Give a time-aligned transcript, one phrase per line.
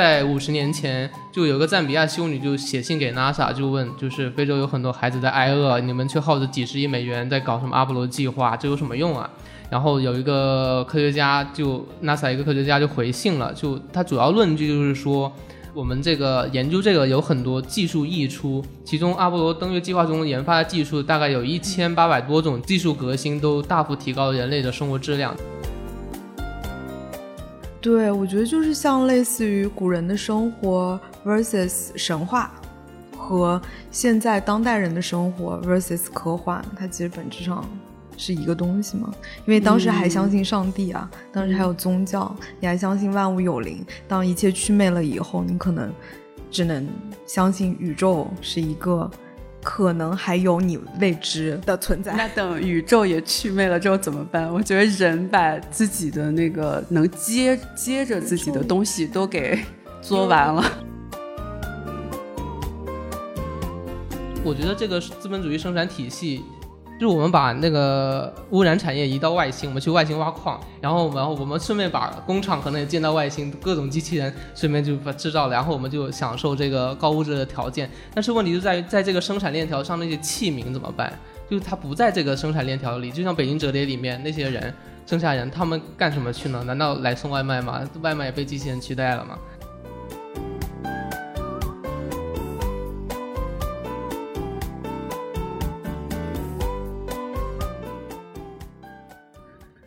[0.00, 9.28] 在五十年前，就有个赞比亚修女就写信给 NASA，就问，就是非洲有很多孩子在挨饿，你们却耗着几十亿美元在搞什么阿波罗计划，这有什么用啊？
[9.68, 15.30] 然后有一个科学家就 NASA 一个科学家就回信了，就他主要论据就是说。
[15.72, 25.32] 我们这个研究这个有很多技术溢出，其中阿波罗登月计划中研发的技术大概有一千八百多种技术革新，都大幅提高了人类的生活质量。
[27.80, 32.52] 对，我觉得就是像类似于古人的生活 versus 神话，
[33.16, 37.64] 和现在当代人的生活 versus 科幻，它其实本质上。
[38.16, 39.10] 是一个东西嘛？
[39.46, 43.82] 因为当时还相信上帝啊，当时还有宗教，你还相信万物有灵。
[44.06, 45.90] 当一切祛魅了以后，你可能
[46.50, 46.86] 只能
[47.24, 49.10] 相信宇宙是一个
[49.62, 52.14] 可能还有你未知的存在。
[52.14, 54.52] 那等宇宙也去魅了之后怎么办？
[54.52, 59.58] 我觉得人把自己的那个能接接着自己的东西都给
[60.00, 60.64] 做完了。
[64.42, 66.42] 我觉得这个资本主义生产体系。
[67.00, 77.90] 就是我们把那个污染产业移到外星，我们去外星挖矿，然后然后我们顺便把工厂可能也建到外星，各种机器人顺便就把制造了，然后我们就享受这个高物质的条件。
[78.12, 81.10] 但是问题就在于，在这个生产链条上那些器皿怎么办？
[81.48, 84.72] 就是它不在这个生产链条里，就像《北京折叠》里面那些人，
[85.06, 86.62] 剩下人他们干什么去呢？
[86.64, 87.80] 难道来送外卖吗？
[88.02, 89.38] 外卖也被机器人取代了吗？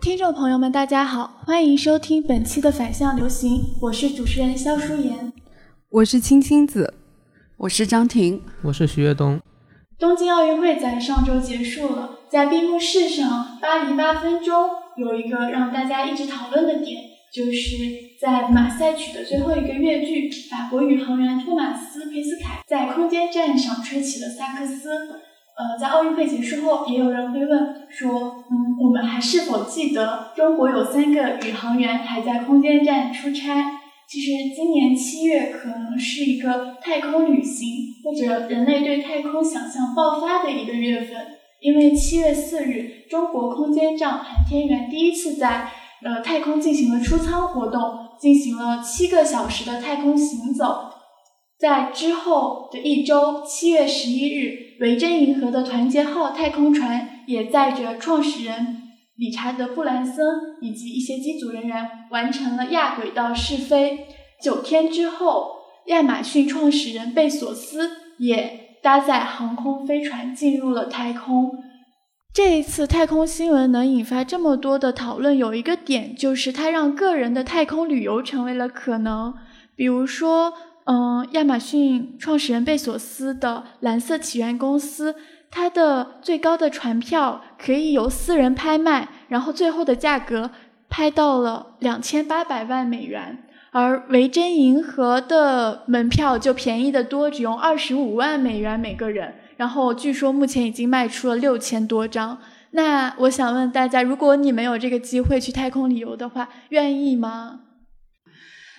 [0.04, 5.32] 听众朋友们，大家好，欢迎收听本期的反向流行，我是主持人肖淑妍，
[5.88, 6.96] 我是青青子，
[7.56, 9.40] 我是张婷，我是徐跃东。
[9.98, 14.54] 东京奥运会在上周结束了，在闭幕式上，巴黎八分钟
[14.98, 17.02] 有一个让大家一直讨论的点，
[17.34, 17.78] 就是
[18.20, 24.90] 在马赛曲的最后一个乐句，法国宇航员托马斯·佩斯凯在空间站上吹起了萨克斯。
[25.56, 33.80] 呃，在奥运会结束后，也有人会问说，嗯，我们还是否记得中国有三个宇航员还在空间站出差？
[34.10, 37.68] 其实今年七月可能是一个太空旅行
[38.04, 41.16] 或者人类对太空想象爆发的一个月份，
[41.62, 45.70] 因为七月四日，中国空间站航天员第一次在
[46.04, 47.82] 呃太空进行了出舱活动，
[48.20, 50.93] 进行了七个小时的太空行走。
[51.60, 58.82] 在之后的一周，七月十一日，维珍银河的团结号太空船也载着创始人
[59.16, 60.26] 理查德·布兰森
[60.62, 64.08] 以及一些机组人员完成了亚轨道试飞。
[64.44, 65.52] 九天之后，
[65.86, 71.50] 亚马逊创始人贝索斯也搭载航空飞船进入了太空。
[72.34, 79.34] 这一次太空新闻能引发这么多的讨论，有一个点就是它让个人的太空旅游成为了可能，
[79.78, 80.52] 比如说。
[80.86, 85.16] 嗯，亚马逊创始人贝索斯的蓝色起源公司，
[85.50, 90.52] 它的最高的船票可以由私人拍卖，然后最后的价格
[90.90, 102.38] 拍到了两千八百万美元，而维珍银河的门票就便宜的多，只用二十五万美元每个人，然后据说目前已经卖出了六千多张。
[102.72, 107.62] 那我想问大家，如果你们有这个机会去太空旅游的话，愿意吗？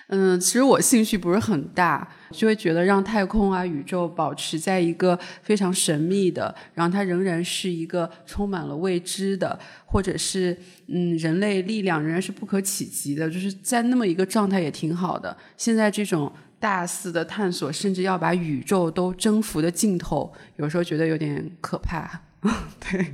[0.09, 10.55] 嗯，其实我兴趣不是很大，就会觉得让太空啊、宇宙保持在一个非常神秘的，然后它仍然是一个充满了未知的，或者是
[10.89, 15.35] 嗯，人类力量仍然是不可企及的，就是在那么一个状态也挺好的。
[15.57, 22.21] 现在这种大肆的探索，甚至要把宇宙都征服的劲头，有时候觉得有点可怕。
[22.79, 23.13] 对，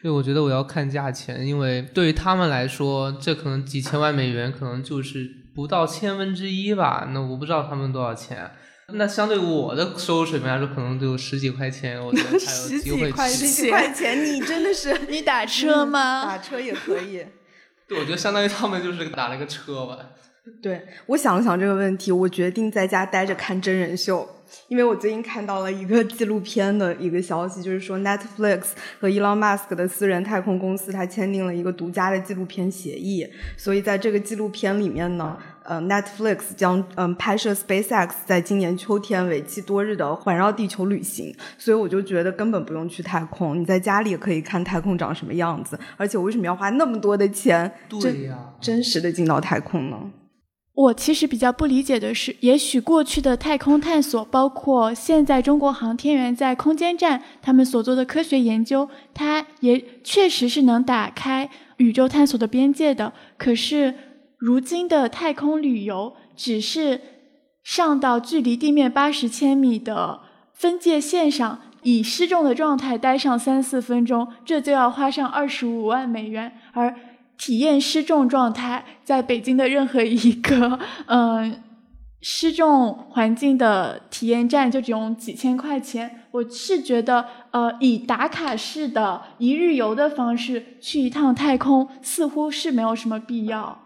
[0.00, 5.41] 对，我觉得我要看价钱，因为对于他们来说，这可能几千万美元，可能就是。
[5.54, 8.50] 不到千分之一吧，那我不知道他们多少钱。
[8.94, 13.10] 那相对我的收入水平来说，可能就十几块钱，我觉得才有机会。
[13.28, 16.24] 十几块钱，你真的是你打车吗？
[16.24, 17.24] 打车也可以。
[17.88, 19.98] 对，我觉得相当于他们就是打了个车吧。
[20.60, 24.28] 对，我想了想这个问题，我决定在家待着看真人秀。
[24.68, 28.62] 因为我最近看到了一个纪录片的一个消息，就是说 Netflix
[29.00, 33.26] 和 Elon Musk 的私人太空公司，它签订了一个独家的纪录片协议。
[33.56, 41.34] 所以在这个纪录片里面呢，呃，Netflix 将嗯拍摄 SpaceX 在今年秋天为期多日的环绕地球旅行。
[41.56, 45.78] 所以我就觉得根本不用去太空，你在家里也可以看太空长什么样子。
[45.96, 50.10] 而且我为什么要花那么多的钱，对呀，真实的进到太空呢？
[50.74, 63.12] 我其实比较不理解的是，也许过去的太空探索，包括现在中国航天员在空间站他们所做的科学研究，它也确实是能打开宇宙探索的边界的。
[63.36, 63.94] 可是，
[64.38, 67.00] 如今的太空旅游只是
[67.62, 70.20] 上到距离地面八十千米的
[70.54, 76.50] 分界线上，以失重的状态待上三四分钟，这就要花上二十五万美元。
[76.72, 76.94] 而
[77.36, 81.62] 体验失重状态，在北京的任何一个嗯
[82.22, 86.20] 失重环境的体验站，就只用几千块钱。
[86.30, 93.81] 我是觉得，呃，以打卡式的一日游的方式去一趟太空，似乎是没有什么必要。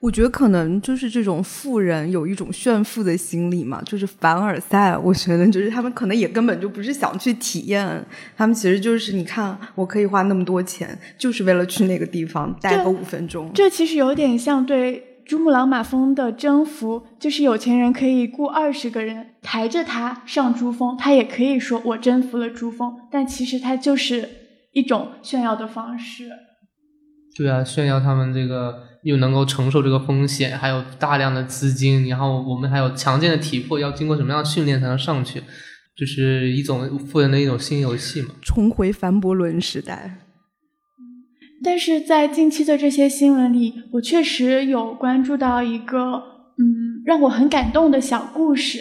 [0.00, 4.96] 我觉得可能就是这种富人有一种炫富的心理嘛，就是凡尔赛。
[4.96, 8.02] 我觉得就是他们可能也根本就不是想去体验，
[8.34, 13.50] 他们其实就是你看，我可以花那么多钱，就是为了去那个地方待个五分钟。
[13.52, 24.26] 这其实有点像对珠穆朗玛峰的征服，就是有钱人可以雇二十个人抬着他上珠峰，他也可以说我征服了珠峰，但其实他就是
[24.72, 26.30] 一种炫耀的方式。
[27.36, 28.88] 对啊，炫耀他们这个。
[29.02, 35.42] 又能够承受这个风险，还有大量的资金，然后我们还有强健的体魄，要经过什么样的训练才能上去？
[35.96, 38.34] 就是一种富人的一种新游戏嘛。
[38.42, 40.18] 重回凡伯伦时代。
[41.64, 46.16] 但是在近期的这些新闻里，我确实有关注到一个
[46.58, 48.80] 嗯让我很感动的小故事，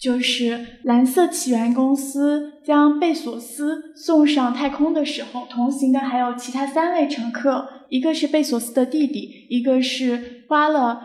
[0.00, 7.68] 就是蓝色起源公司将贝索斯送上太空的时候，同行的还有其他三位乘客。
[7.88, 11.00] 一个是贝索斯的弟弟，一个是花了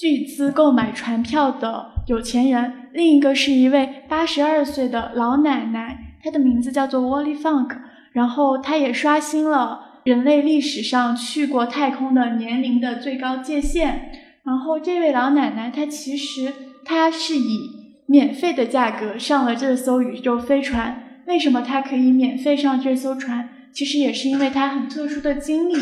[0.00, 7.76] 巨资购买船票的有钱人，另一个是一位八十二岁的老奶奶，她的名字叫做 Wally Funk。
[8.12, 14.10] 然后她也刷新了人类历史上去过太空的年龄的最高界限。
[14.44, 16.52] 然后这位老奶奶，她其实
[16.84, 17.77] 她是以
[18.08, 21.04] 免费的价格上了这艘宇宙飞船。
[21.26, 23.50] 为什么他可以免费上这艘船？
[23.72, 25.74] 其实也是因为他很特殊的经历。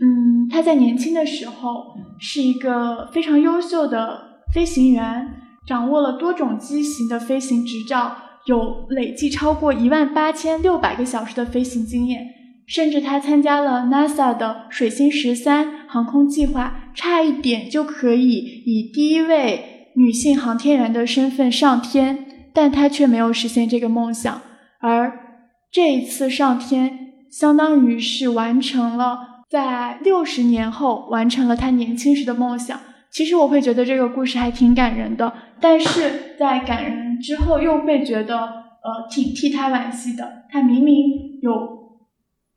[0.00, 5.28] 嗯，他在年轻的时候是一个非常优秀的飞行员，
[5.66, 8.16] 掌握了多种机型的飞行执照，
[8.46, 12.26] 有累计超过一万八千六百个小时的飞行经验，
[12.66, 22.24] 甚至他参加了 NASA 的水星十三航空计划，差一点就可以以第一位女性航天员的身份上天，
[22.54, 24.40] 但她却没有实现这个梦想。
[24.78, 25.12] 而
[25.72, 26.96] 这一次上天，
[27.32, 29.42] 相当于是完成了。
[29.50, 32.78] 在六十年后完成了她年轻时的梦想。
[33.10, 40.44] 其实我会觉得这个故事还挺感人的，但是在感人之后又会觉得，呃，挺替她惋惜的。
[40.48, 40.94] 她明明
[41.42, 41.50] 有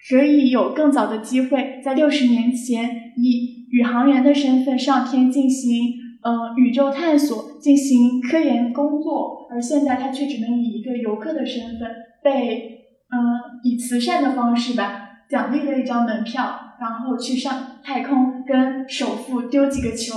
[0.08, 11.90] 可以有更早的机会，在六十年前以宇航员的身份上天进行呃宇宙探索，进行科研工作，而现在他却只能以一个游客的身份
[12.24, 16.68] 被嗯以慈善的方式吧奖励了一张门票。
[16.82, 17.54] 然后去上
[17.84, 20.16] 太空，跟首富丢几个球。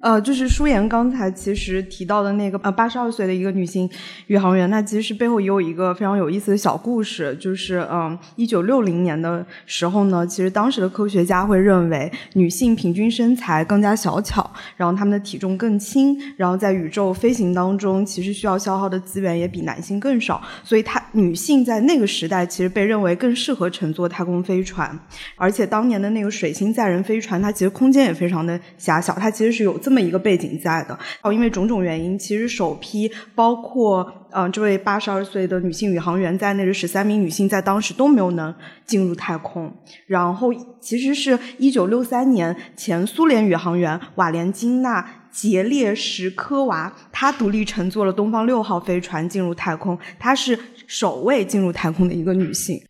[0.00, 3.88] 呃，就是舒言刚才其实提到的那个呃八十二岁的一个女性
[4.26, 24.96] 宇航员，那其实背后也有一个非常有意思的小故事，就是嗯一九六零年的时候呢，其实当时的科学家会认为女性平均身材更加小巧，然后她们的体重更轻，然后在宇宙飞行当中，其实需要消耗的资源也比男性更少，所以她女性在那个时代其实被认为更适合乘坐太空飞船，
[25.36, 29.80] 而且当年的那个水星载人飞船，它其实空间也非常的狭小，它其实是有。
[29.86, 38.52] 这么一个背景在的，哦，因为种种原因，其实首批包括呃这位八十二岁的女性宇航员在内的十三名女性在当时都没有能
[38.84, 39.72] 进入太空。
[40.08, 45.00] 然后，其实是一九六三年前苏联宇航员瓦莲金娜·
[45.30, 52.82] 杰列什科娃，她独立乘坐了东方六号飞船进入太空，她是首位进入太空的一个女性。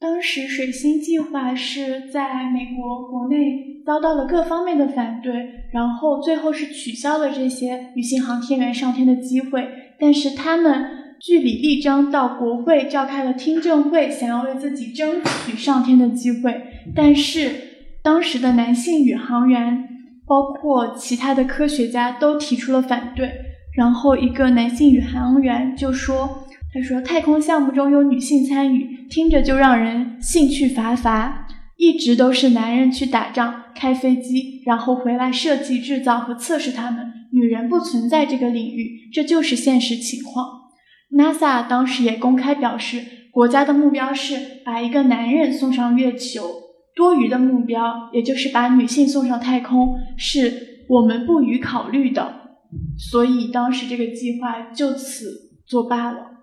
[0.00, 5.34] 当时水星计划是在美国国内遭到了各方面的反对，
[5.74, 9.68] 然后最后是取消了这些女性航天员上天的机会。
[9.98, 10.86] 但是他们
[11.20, 16.62] 据理力争，到国会召开了听证会，想要为自己争取上天的机会。
[16.96, 17.50] 但是
[18.02, 19.86] 当时的男性宇航员，
[20.26, 23.30] 包括其他的科学家都提出了反对。
[23.76, 26.46] 然后一个男性宇航员就说。
[26.72, 31.48] 他说：“太空项目中有女性参与，听着就让人兴趣乏乏。
[31.76, 40.46] 一直都是男人去打仗、开飞机，然后回来设计、制造和测试它们，女人不存在这个领域，这就是现实情况。”
[41.16, 43.02] NASA 当时也公开表示，
[43.32, 46.44] 国家的目标是把一个男人送上月球，
[46.94, 52.34] 多余的目标，也就是把女性送上太空，是我们不予考虑的。
[52.98, 56.39] 所以当时这个计划就此作罢了。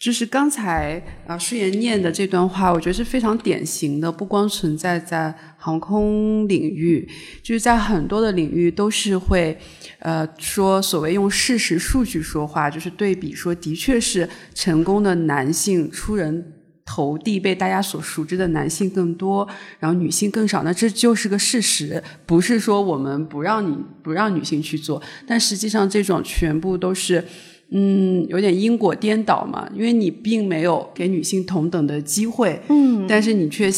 [0.00, 7.06] 就是刚才啊，舒言念的这段话，我觉得是非常典型的，不光存在在航空领域，
[7.42, 9.58] 就是在很多的领域都是会，
[9.98, 16.50] 呃，说所谓用事实数据说话，就是对比说，的确是成功的男性出人
[16.86, 19.46] 头地，被大家所熟知的男性更多，
[19.78, 27.22] 然后女性更少，那这就是个事实，不是说我们不让你不让女性去做，但实际上这种全部都是。
[27.70, 33.70] 嗯，有点因果颠倒嘛，因为你并没有给女性同等的机会，嗯，但是你却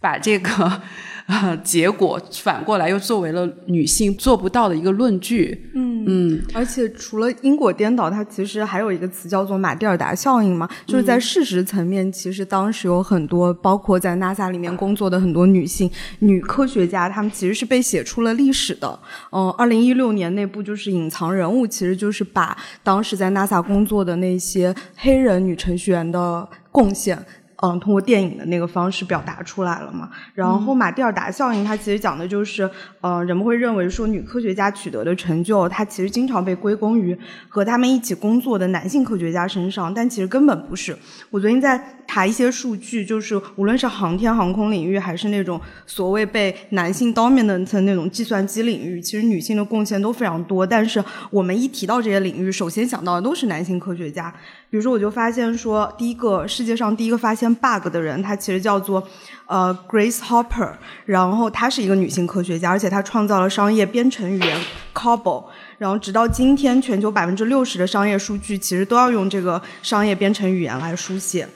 [0.00, 0.82] 把这个。
[1.26, 5.70] 啊， 结果反过来又作为了女性做不到的一个论据。
[5.74, 15.88] 嗯嗯，而且除了因果颠倒，它其实还有一个词叫做马蒂尔达效应嘛，就是在事实层面，其实当时有很多，包括在 NASA 里面工作的很多女性
[16.18, 18.98] 女科学家，她们其实是被写出了历史的。
[19.30, 27.24] 嗯，二零一六年那部就是《隐藏人物》，其实就是把当时在 NASA 工作的那些黑人女程序员的贡献。
[27.64, 30.10] 嗯，通过电影的那个方式表达出来了嘛。
[30.34, 32.68] 然后马蒂尔达效应，它其实讲的就是，
[33.00, 37.16] 呃，人们会认为说女科学家取得的成就，它其实经常被归功于
[37.48, 40.96] 和他们一起工作的男性科学家身上，但其实根本不是。
[41.30, 50.66] 我昨天在查一些数据，就是无论是航天航空领域，还是那种所谓被男性 dominant 的那种计算机领域，其实女性的贡献都非常多。
[50.66, 54.34] 但是我们一提到这些领域，首先想到的都是男性科学家。
[54.72, 59.06] 比如说，我就发现说，第一个世界上第一个发现 bug 的人，他其实叫做
[59.44, 60.72] 呃 Grace Hopper，
[61.04, 64.58] 然后她是一个女性科学家，而且她创造了商业编程语言
[64.94, 65.44] COBOL，
[65.76, 71.46] 然后直到今天，全球百分之六十的商业数据其实都要用这个商业编程语言来书写。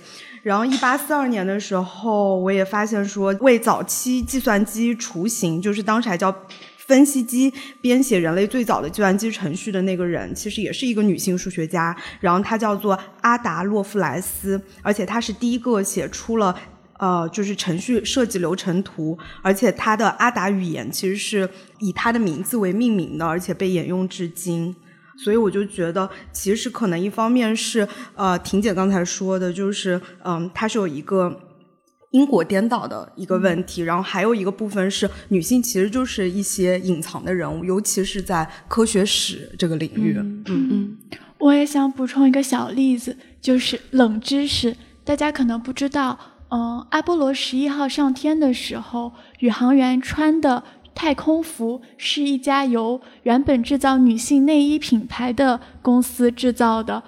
[0.42, 6.30] 然后一八四二年的时候，我也发现说，为早期计算机雏形，就是当时还叫。
[6.87, 16.57] 分析机编写人类最早的计算机程序的那个人，其实也是一个女性数学家，然后她叫做阿达洛夫莱斯，而且她是第一个写出了
[16.99, 21.49] 呃，就是程序设计流程图，而且她的阿达语言其实是
[21.81, 24.75] 以她的名字为命名的，而且被沿用至今。
[25.19, 31.40] 所以我就觉得，其实可能一方面是呃，婷姐刚才说的，就是嗯，它是有一个。
[32.16, 40.16] 因果颠倒的一个问题，然后还有一个部分是女性其实就是一些隐藏的人物，尤其是在科学史这个领域。
[40.16, 40.96] 嗯嗯，
[41.37, 46.18] 我也想补充一个小例子，就是冷知识，大家可能不知道，
[46.49, 57.02] 嗯，阿波罗十一号上天的时候，宇航员穿的太空服是一家由原本制造女性内衣品牌的公司制造的，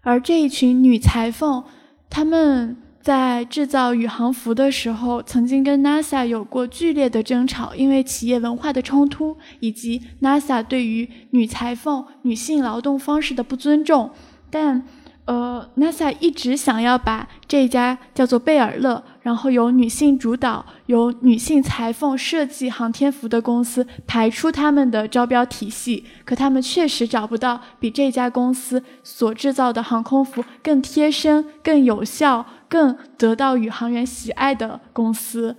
[0.00, 1.62] 而这一群女裁缝，
[2.08, 2.78] 她们。
[3.08, 14.10] 在制造宇航服的时候，曾经跟 NASA 有过剧烈的争吵，因为企业文化的冲突，以及 NASA 对于女裁缝、女性劳动方式的不尊重。
[14.50, 14.82] 但，
[15.24, 26.04] 呃，NASA 一直想要把这家叫做贝尔乐，然后由女性主导、由女性裁缝设计航天服的公司排出他们的招标体系。
[26.26, 32.44] 可他们确实找不到比这家公司所制造的航空服更贴身、更有效。
[32.68, 35.56] 更得到宇航员喜爱的公司，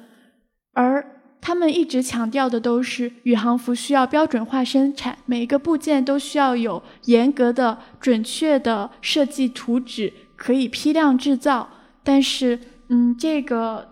[0.74, 1.06] 而
[1.42, 11.70] 他们一直强调的都是宇航服需要标准化生产，每一个部件都需要有严格的、准确的设计图纸，可以批量制造。
[12.04, 13.88] 但是，嗯，这个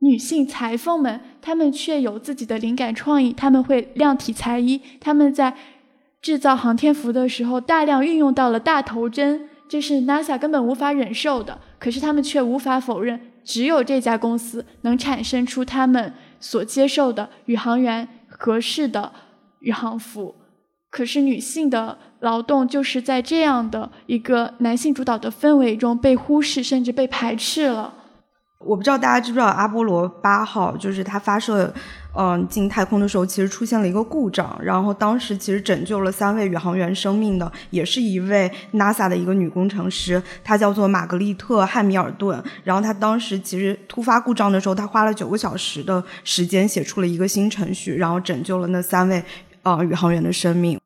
[0.00, 5.54] 女性裁缝们，她们却有自己的灵感创意，她们会量体裁衣，她们在
[6.22, 9.48] 制造航天服的时候，大量运用到了大头针。
[9.68, 19.12] 这是 NASA 根本无法忍受的，可是他们却无法否认，只有这家公司能产生出他们所接受的宇航员合适的
[19.60, 20.34] 宇航服。
[20.88, 27.92] 可是女性的劳动就是在这样的一个男性主导的氛围中被忽视，甚至被排斥了。
[28.58, 31.72] 我不知道大家知不知道阿波罗八号，就是它发射。
[32.18, 42.42] 嗯，进太空的时候其实出现了一个故障，然后当时其实拯救了三位宇航员生命的，也是一位 NASA 的一个女工程师，她叫做玛格丽特·汉密尔顿。
[42.64, 49.22] 然后她当时其实突发故障的时候，她花了九个小时的时间写出了一个新程序，然后拯救了那三位
[49.60, 50.80] 啊宇航员的生命。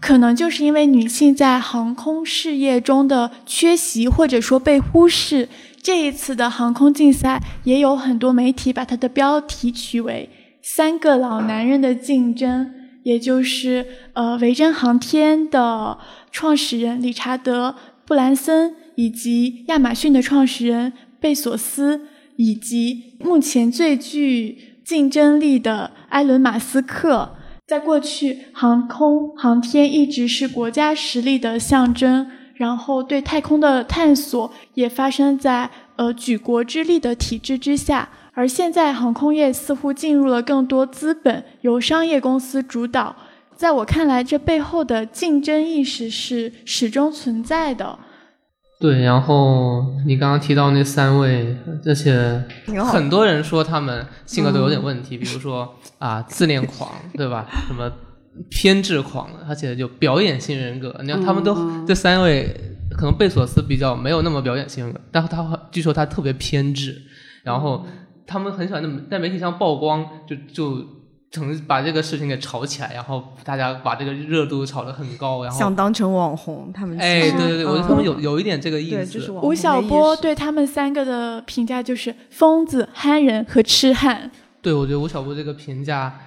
[0.00, 5.48] 可能就是因为女性在航空事业中的缺席或者说被忽视，
[5.84, 10.30] 这一次的航空竞赛也有很多媒体把它的标题取为。
[10.62, 12.72] 三个老男人的竞争，
[13.02, 15.98] 也就是呃，维珍航天的
[16.32, 17.68] 创始人理查德·
[18.06, 27.36] 布兰森，以及亚马逊的创始人贝索斯，以及目前最具竞争力的埃伦·马斯克。
[27.66, 32.26] 在过去，航空航天一直是国家实力的象征。
[32.54, 38.08] 然后对太空的探索也发生在呃举国之力的体制之下。
[38.36, 43.14] 而现在航空业似乎进入了更多资本由商业公司主导，
[43.54, 47.96] 在我看来，这背后的竞争意识是始终存在的。
[48.80, 51.56] 对，然后你刚刚提到那三位，
[51.86, 52.42] 而且
[52.84, 57.46] 很多人说他们性格都有点问题，比如说啊自恋狂，对吧？
[57.68, 57.90] 什么
[58.50, 60.94] 偏执狂，而且就表演性人格。
[61.02, 62.54] 你看他们都这三位，
[62.90, 67.02] 可能贝索斯比较没有那么表演性人格，但他据说他特别偏执，
[67.42, 67.86] 然后。
[68.26, 70.82] 他们很喜欢在在媒体上曝光，就就
[71.30, 76.72] 成把这个事情给炒起来，然后大家把这个热度炒得很高，然后想当成网红。
[76.72, 79.30] 他们哎，对对对，我觉得他们有有一点这个意思。
[79.42, 84.30] 吴晓波对他们三个的评价就是疯子、憨人和痴汉。
[84.62, 86.18] 对，我觉得吴晓波这个评价。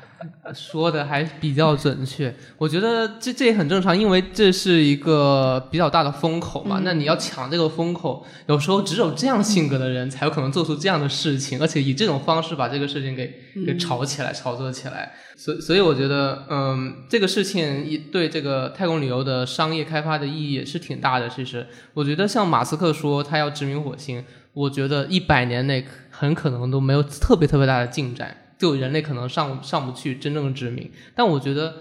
[0.53, 6.81] 说的还比较准确，我觉得这这也很正常，因为这是一个比较大的风口嘛。
[6.83, 13.33] 那你要抢这个风口，有时候只有这样性格的人才有可能做出这样的事情，而且以这种方式把这个事情给
[13.65, 15.13] 给炒起来、炒作起来。
[15.36, 21.29] 所所以，我觉得，嗯，这个事情对这个太空旅游的商业开发的意义也是挺大的。
[21.29, 28.36] 其实，我觉得像马斯克说他要殖民火星，我觉得一百年内很可能都没有特别特别大的进展。
[28.57, 31.73] 就人类可能上上不去真正的殖民，但我觉得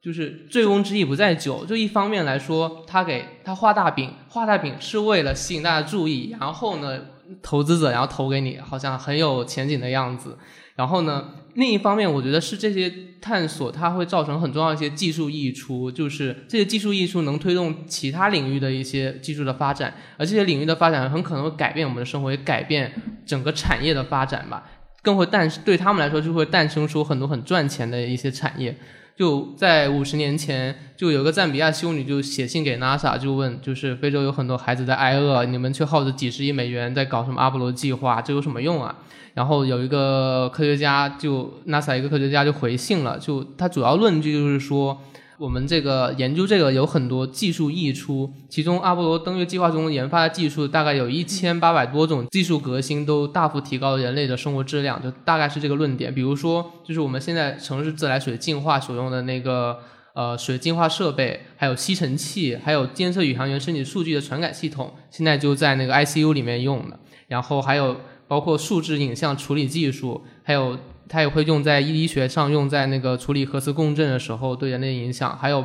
[0.00, 1.64] 就是醉翁之意不在酒。
[1.66, 7.00] 就一方面来说，他给他画大饼，画大饼是为了吸引大家注意，然后呢，
[7.42, 10.38] 投资者然后投给你，好像很有前景的样子。
[10.76, 22.90] 然后呢，另一方面，我觉得是这些探索它会造成很重要一些技术溢出，就是这些技术溢出能推动其他领域的一些技术的发展，而这些领域的发展很可能会改变我们的生活，也改变
[23.26, 24.64] 整个产业的发展吧。
[25.02, 28.76] 更会诞对他们来说就会诞生出很多很赚钱的一些产业。
[29.16, 38.96] 就在五十年前，就有个赞比亚修女就写信给 NASA，就问，就是非洲有很多孩子在挨饿，你们却耗着几十亿美元在搞什么阿波罗计划，这有什么用啊？
[39.34, 45.00] 然后有一个科学家就 NASA 一个科学家就回信了，就他主要论据就是说。
[45.40, 56.14] 我们这个研究这个有很多技术溢出，其中阿波罗登月计划中研发的技术大概有一千八百多种技术革新，都大幅提高了人类的生活质量，就大概是这个论点。
[56.14, 59.78] 比如说，就是我们现在城市自来水净化所用的那个
[60.14, 67.00] 呃水净化设备，还有吸尘器，还有监测宇航员身体数据的传感系统，现在就在那个 ICU 里面用的。
[67.28, 67.96] 然后还有
[68.28, 70.78] 包括数字影像处理技术，还有。
[71.10, 75.62] 它也会用在医学上，用在那个处理核磁共振的时候对人类影响，还有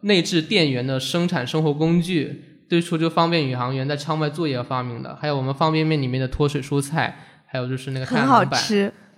[0.00, 8.60] 内置电源的生产生活工具，最初就方便宇航员在舱外作业发明的，还有我们方便面里面的脱水蔬菜，还有就是那个太阳能板，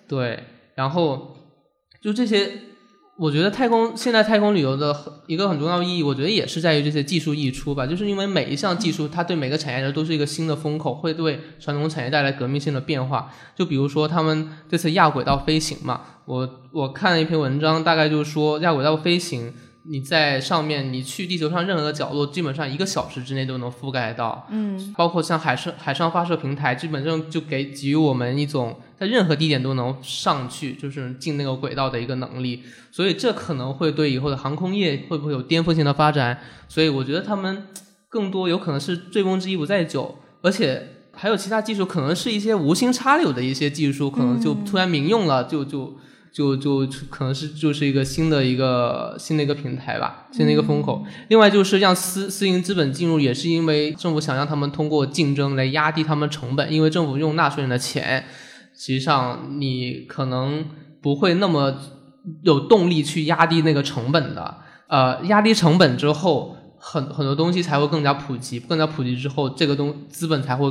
[0.08, 0.42] 对，
[0.74, 1.36] 然后
[2.00, 2.50] 就这些。
[3.16, 4.94] 我觉得太空现在太空旅游的
[5.26, 7.86] 一个很重要意义，我觉得也是在于这些技术溢出吧。
[7.86, 13.32] 就是因为每一项技术，它对每个产业都是一个新的风口，会对传统产业带来革命性的变化。
[13.56, 19.52] 就比如说他们这次亚轨道飞行嘛，我我看了一篇文章，大概就是说亚轨道飞行。
[19.88, 24.46] 你在上面，你去地球上任何的角落，基本上一个小时之内都能覆盖到。
[24.50, 32.62] 嗯，包括像海上海上发射平台，基本上就给给予我们一种在任何地点都能上去，就是进那个轨道的一个能力。
[32.90, 36.40] 所以这可能会对以后的航空业会不会有颠覆性的发展？
[36.68, 37.68] 所以我觉得他们
[38.08, 45.96] 更多有可能是醉翁之意不在酒，而且还有其他技术，可能是一些无心插柳的一些技术，可能就突然民用了，就就。
[46.36, 51.02] 就就可能是就是一个新的一个新的一个平台吧，新的一个风口。
[51.28, 58.26] 另外就是让私私营资本进入，也是因为政府想让他们通过竞争来压低他们成本，因为政府用纳税人的钱，
[58.74, 60.66] 实际上你可能
[61.00, 61.74] 不会那么
[62.42, 64.58] 有动力去压低那个成本的。
[64.88, 70.70] 呃，压低成本之后，很很多东西才会更加普及，更加普及之后，这个东资本才会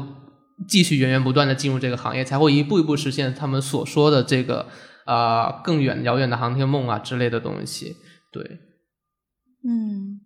[0.68, 4.68] 继续源源不断的进入这个行业，才会一步一步实现他们所说的这个。
[5.06, 7.96] 啊，更远遥远的航天梦啊之类的东西，
[8.32, 8.60] 对。
[9.64, 10.20] 嗯，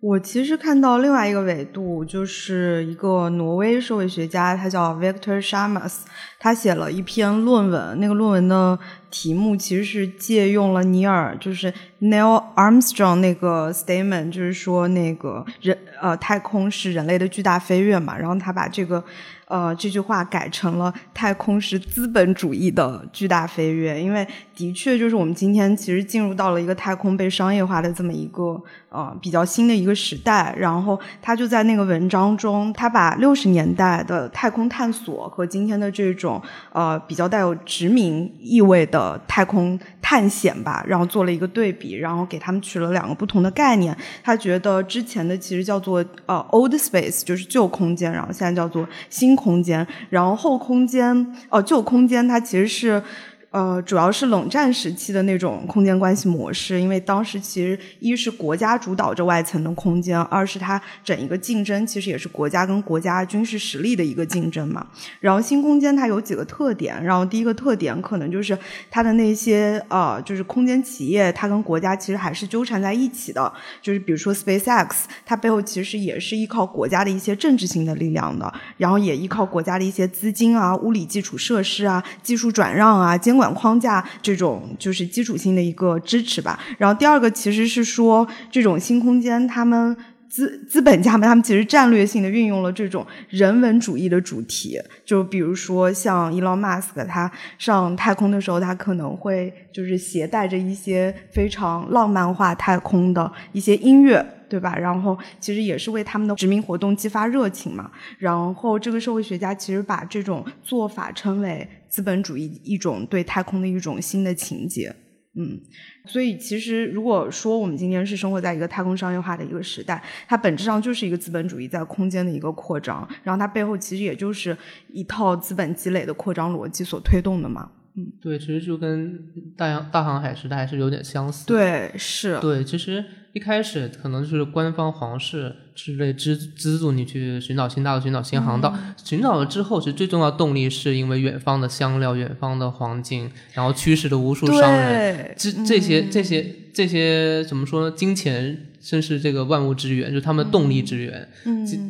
[0.00, 6.02] 我其实看到另外一个维度，就是一个挪威社会学家，他叫 Victor Shamas，
[6.38, 8.78] 他写了一篇论文，那个论文的
[9.10, 19.04] 题目其实是借用了尼尔，就是 Neil Armstrong 那个 statement，就是说那个人呃太空是人类的巨大飞跃嘛，然后他把这个。
[19.50, 30.54] 呃，这句话改成了“太空是资本主义的巨大飞跃”，因为的确就是我们今天其实进入到了一个太空被商业化的这么一个呃比较新的一个时代。
[30.56, 36.40] 然后他就在那个文章中，他把六十年代的太空探索和今天的这种
[36.72, 43.96] 呃比较带有殖民意味的呃太空探险吧，然后做了一个对比，然后给他们取了两个不同的概念。
[44.22, 53.02] 他觉得之前的其实叫做呃 old space，就是旧空间，然后现在叫做新空间，然后后空间哦旧空间它其实是。
[53.50, 64.86] 呃，主要是冷战时期的那种空间关系模式，因为当时其实一是国家主导着外层的空间，二是它整一个竞争其实也是国家跟国家军事实力的一个竞争嘛。
[65.18, 68.56] 然后新空间它有几个特点，然后第一个特点可能就是
[68.88, 73.52] 它的那些呃，就是空间企业，它跟国家其实还是纠缠在一起的。
[73.82, 74.90] 就是比如说 SpaceX，
[75.26, 83.39] 它背后其实也是依靠国家的一些政治性的力量的，然后也依靠国家的一些资金啊、物理基础设施啊、技术转让啊、监。
[83.40, 86.58] 管框架这种就是基础性的一个支持吧。
[86.78, 89.96] 然后第二个其实是说，这种新空间，他们
[90.28, 94.78] 资资本家们，他们其实战略性的运用了这种人文主义的主题。
[95.04, 104.24] 就比如说像伊隆马斯克，他上太空的时候，他可能会就是携带着一些非常浪漫化太空的一些音乐。
[104.50, 104.76] 对吧？
[104.76, 107.88] 然后其实也是为他们的殖民活动激发热情嘛。
[108.18, 114.94] 然后这个社会学家其实把这种做法称为资本主义一种对太空的一种新的情节。
[115.36, 115.60] 嗯，
[116.06, 124.56] 所以其实如果说我们今天是生活在一个太空商业化的一个时代，它本质上就是一个资本主义在空间的一个扩张，然后它背后其实也就是
[124.88, 127.70] 一套资本积累的扩张逻辑所推动的嘛。
[127.94, 129.20] 嗯，对，其实就跟
[129.56, 131.46] 大洋大航海时代还是有点相似。
[131.46, 132.36] 对，是。
[132.40, 133.04] 对，其实。
[133.32, 147.96] 一开始可能就是官方皇室之类资资助你去寻找新大陆、寻找新航道，寻找了之后，其实最重要的动力是因为远方的香料、远方的黄金，然后驱使了无数商人，这这些这些这些怎么说呢？
[147.96, 151.28] 金钱真是这个万物之源，就是他们动力之源，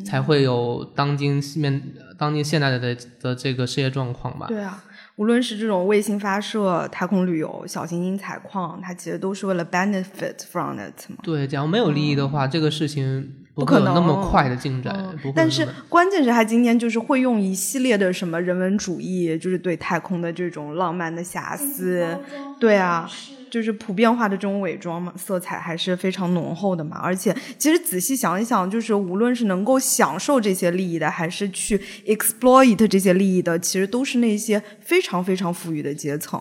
[0.05, 1.81] 才会有当今面
[2.19, 4.47] 当今现代的的这个事业状况吧？
[4.49, 4.85] 对啊。
[5.17, 11.17] 无论是这种卫星发射、太空旅游、小行星采矿，它其实都是为了 benefit from it 嘛。
[11.23, 15.15] 对，假如没有利益的话，这个事情不可能那么快的进展。
[15.35, 22.19] 但是关键是他今天就是会用一系列的什么人文主义，就是对太空的这种浪漫的遐思，
[22.59, 23.09] 对啊。
[23.51, 26.99] 就是普遍化的这种伪装嘛，色彩还是非常浓厚的嘛。
[27.03, 36.41] 而且，其实仔细想一想，就是无论是能够享受这些利益的，还是去 exploit 这些利益的，其实都是那些非常非常富裕的阶层。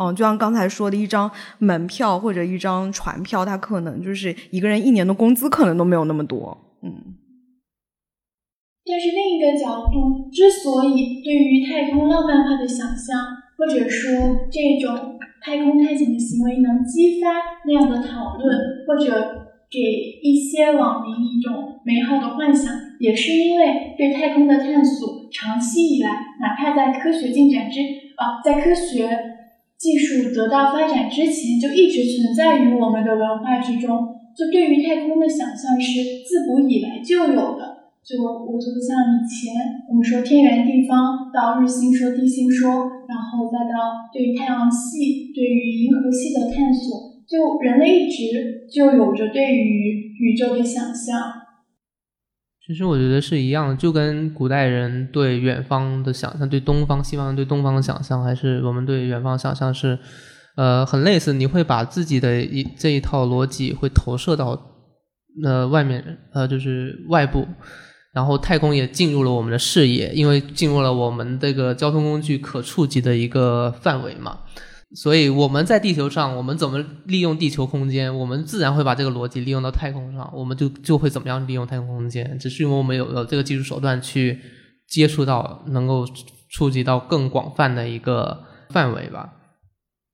[0.00, 6.56] 嗯，就像刚才说的一张门票或者一张船票，它可能就是一个人一年的工资可能都没有那么多。
[6.82, 6.92] 嗯。
[8.86, 13.18] 但是另一个角度，之所以对于太空浪漫化的想象，
[13.56, 14.10] 或者说
[14.50, 15.18] 这种。
[15.44, 17.28] 太空探险的行为能激发
[17.66, 19.12] 那样的讨论，或者
[19.70, 19.78] 给
[20.22, 26.08] 一些网民一种美好的幻想，也是因为对太空的探索长期以来，
[26.40, 27.80] 哪怕在科学进展之
[28.16, 29.06] 啊，在科学
[29.76, 34.08] 技术得到发展之前，就一直存在于我们的文化之中。
[34.34, 37.63] 就对于太空的想象是自古以来就有的。
[38.04, 42.68] 就我觉得像以前我们说天圆地方，到日心说地心说，
[43.08, 51.18] 然后再到对于太阳系、对于银河系的探索，就人类一直就有着对于宇宙的想象。
[52.66, 59.98] 其实我觉得是一样的，就跟古代人对远方的想象，对东方、西方对东方的想象，还是我们对远方想象是，
[60.58, 61.32] 呃，很类似。
[61.32, 64.60] 你会把自己的一这一套逻辑会投射到
[65.42, 67.46] 呃外面，呃，就是外部。
[68.14, 74.38] 然后太空也进入了我们的视野，因为进入了我们这个交通工具可触及的一个范围嘛。
[74.94, 82.38] 所以我们在地球上，我们怎么利用地球空间，我们自然会把这个逻辑利用到太空上，我们就就会怎么样利用太空空间。
[82.38, 84.38] 只是因为我们有了这个技术手段去
[84.86, 86.06] 接触到，能够
[86.48, 89.32] 触及到更广泛的一个范围吧。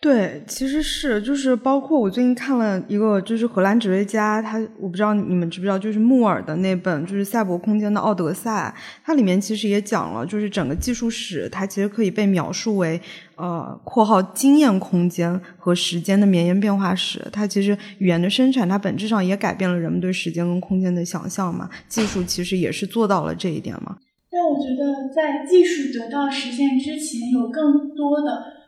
[0.02, 12.98] 对，其实是就是包括我最近看了一个，就是荷兰哲学家，他我不知道你们知不知道，就是穆尔的那本就是《赛博空间的奥德赛》，它里面其实也讲了，就是整个技术史，它其实可以被描述为
[13.36, 17.22] 呃（括号经验空间和时间的绵延变化史）。
[17.30, 21.68] 它其实语言的生产，它本质上也改变了人们对时间跟空间的想象嘛。
[21.88, 23.98] 技术其实也是做到了这一点嘛。
[24.30, 28.59] 但我觉得，在技术得到实现之前，有更多的。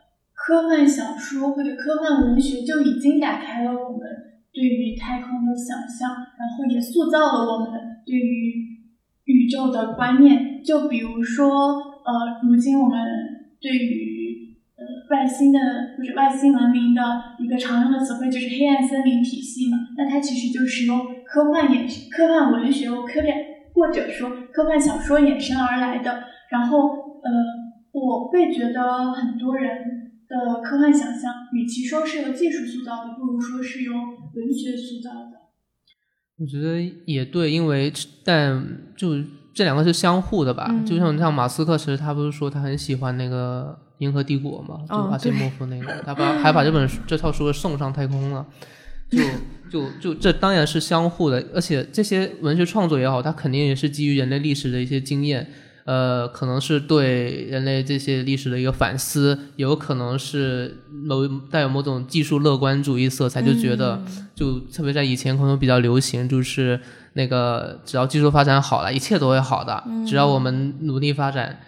[0.45, 4.01] 科幻小说或者科幻文学就已经打开了我们
[4.51, 8.53] 对于太空的想象，然后也塑造了我们对于
[9.23, 10.61] 宇宙的观念。
[10.61, 11.47] 就比如说，
[11.79, 12.99] 呃，如今我们
[13.61, 14.83] 对于呃
[15.15, 15.57] 外星的
[15.97, 17.01] 或者外星文明的
[17.39, 20.93] 一个常用的词汇就是黑暗森林体系嘛，那它其实就是由
[21.25, 23.29] 科幻衍科幻文学或科幻
[23.73, 26.21] 或者说科幻小说衍生而来的。
[26.51, 27.31] 然后，呃，
[27.93, 30.02] 我会觉得很多人。
[30.27, 35.43] 的科幻想象，与其说是由技术塑造的，不如说是由文学塑造的。
[36.37, 37.91] 我觉得也对，因为
[38.25, 38.65] 但
[38.97, 39.15] 就
[39.53, 40.67] 这两个是相互的吧。
[40.69, 48.45] 嗯就像像马斯克，其实他不是说他很喜欢那个《银河帝国》嘛，就哦阿西莫夫那个，他把还把这本书这套书送上太空了。
[49.11, 49.19] 就
[49.69, 55.47] 就就这当然是相互的，而且这些文学创作也好，它肯定也是基于人类历史的一些经验，
[55.85, 64.01] 呃，可能是对人类这些历史的一个反思，有可能是某带有某种技术乐观主义色彩，就觉得、
[64.33, 66.79] 就特别在以前可能比较流行，就是
[67.13, 71.59] 那个只要技术发展好了，一切都会好的，只要我们努力发展，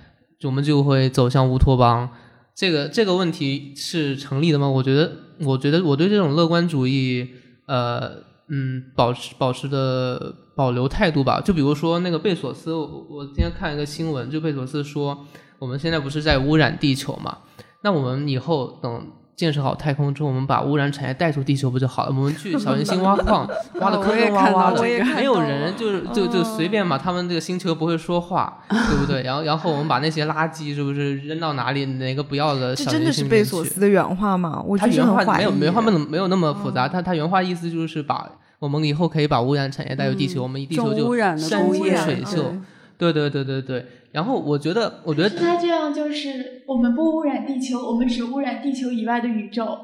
[0.44, 2.10] 我们就会走向乌托邦。
[2.56, 4.70] 这个这个问题是成立的吗？
[4.70, 7.32] 我觉得，我觉得我对这种乐观主义，
[7.66, 11.42] 呃，嗯，保持保持的保留态度吧。
[11.44, 15.26] 就比如说那个贝索斯，我我今天看一个新闻，就贝索斯说，
[15.60, 17.38] 我们现在不是在污染地球嘛？
[17.82, 22.10] 那我们以后等建设好太空之后，我们把污染产业带出地球不就好了？
[22.10, 23.46] 我们去小行星挖矿，
[23.82, 24.82] 挖的坑坑洼洼的
[25.14, 29.24] 没有人就是就就随便把他们这个星球不会说话，对不对？
[29.24, 34.64] 然后然后我们把那些垃圾是不是扔到哪里哪个不要的小这真的是贝索斯的原话吗？
[34.66, 38.28] 我他就是原话没有没有没有那么复杂，他他原话意思就是把
[38.60, 42.56] 我们以后可以把污染产业带入地球，我们地球就污染的山清工业水秀。
[42.98, 43.86] 对对对对对。
[44.14, 49.78] 然后我觉得，我觉得是他这样就是我们不污染地球，我们只污染地球以外的宇宙。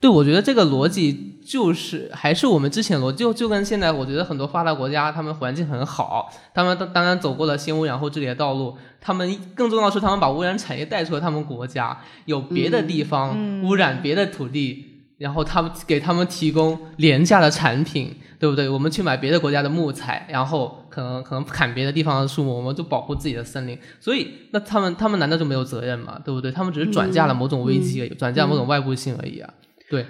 [0.00, 14.86] 对，我觉得这个逻辑就是还是我们之前逻辑，就就跟现在我觉得很多发达国家，他们环境很好，他们当当然走过了先污染后治理的道路，他们更重要的是他们把污染产业带出了他们国家，有别的地方、嗯污染别的土地。
[15.20, 18.66] 然后他们给他们提供廉价的产品，对不对？
[18.66, 23.78] 我们去买别的国家的木材，然后可能可能砍别的地方的树木，我们就保护自己的森林。
[24.00, 26.18] 所以，那他们他们难道就没有责任吗？
[26.24, 26.50] 对不对？
[26.50, 29.52] 他们只是转嫁了某种危机而已，转嫁某种外部性而已啊。
[29.90, 30.06] 对，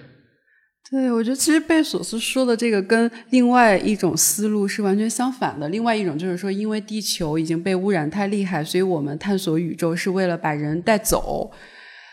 [0.89, 5.69] 对，我觉得其实贝索斯说的这个跟另外一种思路是完全相反的。
[5.71, 11.51] 另外一种就是说，因为地球已经被污染太厉害，所以我们探索宇宙是为了把人带走。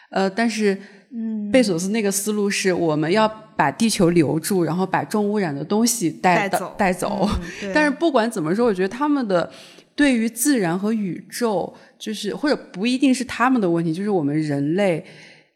[0.10, 0.76] 呃，但是，
[1.12, 1.52] 嗯。
[1.52, 6.76] 贝索斯那个思路是我们要把地球留住，然后把重污染的东西带带走。
[6.78, 7.30] 带走。
[7.62, 9.50] 嗯但是不管怎么说，我觉得他们的
[9.96, 15.04] 对于自然和宇宙，就是或者不一定是他们的问题，就是我们人类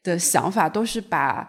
[0.04, 1.48] 的想法都是把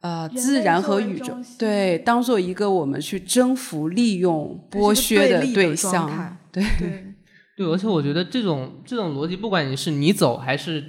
[0.00, 6.38] 呃自然和宇宙对当做一个我们去征服、利用、剥削的对象。
[6.52, 7.14] 对，对，
[7.56, 10.84] 对，而且我觉得这种这种逻辑，不管你是你走还是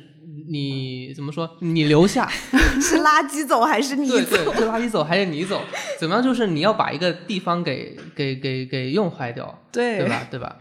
[0.50, 2.28] 你怎么说，你留下，
[2.82, 4.36] 是垃圾走还是你对走？
[4.52, 5.62] 对，是垃圾走还是你走，
[6.00, 6.24] 怎么样？
[6.24, 10.28] 就是你要把一个地方给给给给用坏掉，对对吧？
[10.32, 10.58] 对吧？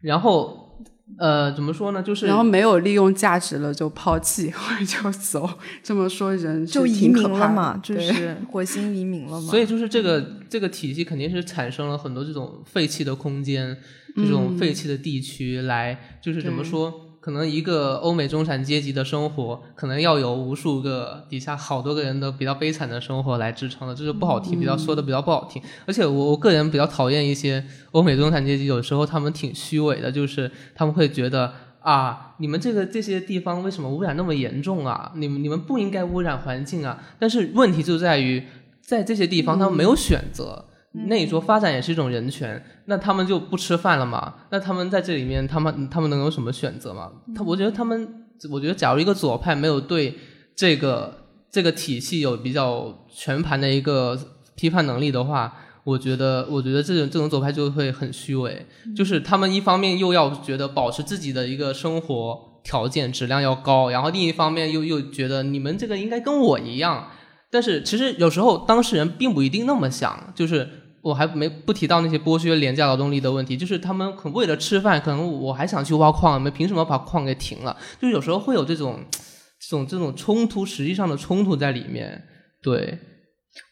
[0.00, 0.78] 然后
[1.18, 2.02] 呃，怎么说呢？
[2.02, 5.48] 就是然后没有利用价值了就抛弃 或者就走，
[5.82, 9.46] 这么说人就移民了嘛，就是火星移民了嘛。
[9.52, 13.76] 所以就是这个这个体系肯定是产生了很多这种废弃的空间，
[14.16, 17.03] 这种废弃的地区来，就是怎么对说？
[17.24, 25.62] 可能一个欧美中产阶级的生活，可能要有无数个底下好多个人的比较悲惨的生活来支撑的，这就不好听，比较说的比较不好听。
[25.86, 35.10] 而且我我个人比较讨厌一些欧美中产阶级，有时候他们挺虚伪的，就是他们会觉得啊，你们这个这些地方为什么污染那么严重啊？
[35.16, 37.02] 你们你们不应该污染环境啊！
[37.18, 38.44] 但是问题就在于，
[38.82, 40.66] 在这些地方他们没有选择。
[41.08, 44.34] 那你说发展也是一种人权，那他们就不吃饭了嘛？
[44.50, 47.10] 那他们在这里面，他们他们能有什么选择吗？
[47.34, 50.16] 他我觉得他们，我觉得假如一个左派没有对
[50.54, 54.16] 这个这个体系有比较全盘的一个
[54.54, 55.52] 批判能力的话，
[55.82, 58.64] 我觉得我觉得这种这种左派就会很虚伪，
[58.96, 67.08] 就是他们一方面又要觉得保持自己的一个生活条件质量要高，然后另一方面又又觉得你们这个应该跟我一样，
[67.50, 70.68] 但是其实有时候当事人并不一定那么想，就是
[71.04, 77.76] 我还没不提到那些剥削廉价劳动力的问题，就是他们可为了吃饭，可能我还想去挖矿，你们凭什么把矿给停了？
[78.00, 79.04] 就是有时候会有这种
[79.60, 82.24] 这种这种冲突，实际上的冲突在里面。
[82.62, 82.98] 对，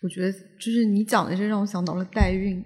[0.02, 2.62] 我觉得就是你讲的这让我想到了代孕。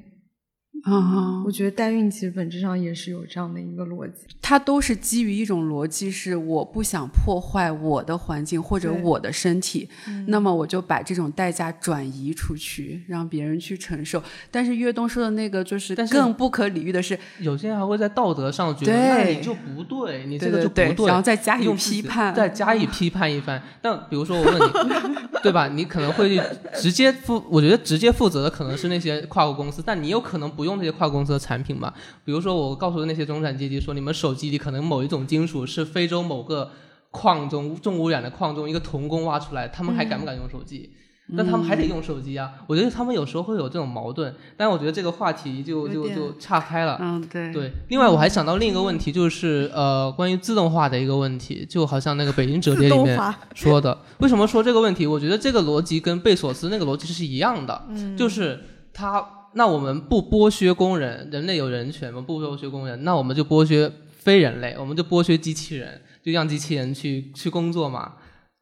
[0.87, 4.27] 啊我觉得代孕其实本质上也是有这样的一个逻辑。
[4.41, 9.89] 它都是基于一种逻辑，是我不想破坏我的环境或者我的身体，
[10.29, 14.23] 那么我就把这种代价转移出去，让别人去承受。
[14.51, 23.61] 但是岳东说的那个就是更不可理喻的是，有些人还会在道德上觉得，对那你就不对，你这个就不对对然后再加以批判再加以批判一番。
[23.83, 25.67] 但比如说我问你， 对吧？
[25.67, 26.41] 你可能会
[26.75, 31.93] 直接负，我觉得直接负责的可能是那些跨国公司，但你有可能不用这些跨国公司的产品嘛？
[32.25, 36.71] 比如说我告诉那些中产阶级说，你们手机里可能某一种金属是非洲某个
[37.11, 40.91] 矿中重污染的矿中一个童工挖出来，他们还敢不敢用手机？
[41.31, 42.53] 那他们还得用手机啊！
[42.69, 46.97] 我觉得他们有时候会有这种矛盾，但我觉得这个话题就就就岔开了。
[47.01, 47.73] 嗯，对对。
[47.89, 53.19] 另外，我还想到另一个问题，就是呃，关于自动化的一个问题，就好像那个北京 折叠里面
[53.57, 55.05] 说的，为什么说这个问题？
[55.05, 57.83] 我觉得这个逻辑跟贝索斯那个逻辑是一样的，
[58.17, 58.61] 就是
[58.93, 68.15] 他那我们不剥削工人，人类有人权吗，不剥削工人，那我们就剥削非人类，我们就剥削机器人，就让机器人去去工作嘛。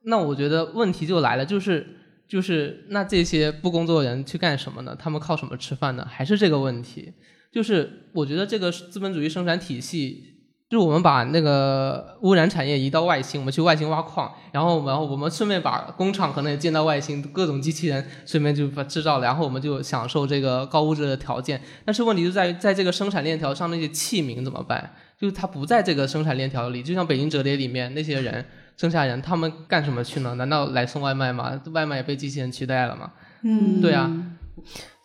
[0.07, 1.87] 那我觉得问题就来了，就是。
[2.27, 4.97] 就是那这些不工作的人去干什么呢？
[4.99, 6.09] 他们靠什么吃饭呢？
[6.11, 7.13] 还是这个问题？
[7.53, 10.34] 就是我觉得这个资本主义生产体系，
[10.75, 21.61] 就是我们把那个污染产业移到外星，我们去外星挖矿，然后然后我们顺便把工厂可能也建到外星，各种机器人顺便就把制造了，然后我们就享受这个高物质的条件。
[21.85, 24.91] 但是问题就在于， 在这个生产链条上那些器皿怎么办？
[25.17, 28.45] 就是它不在这个生产链条里，就像北京折叠里面那些人。
[28.77, 30.35] 剩下人他们干什么去呢？
[30.35, 31.61] 难道来送外卖吗？
[31.73, 33.13] 外卖也被机器人取代了吗？
[33.43, 34.11] 嗯，对啊，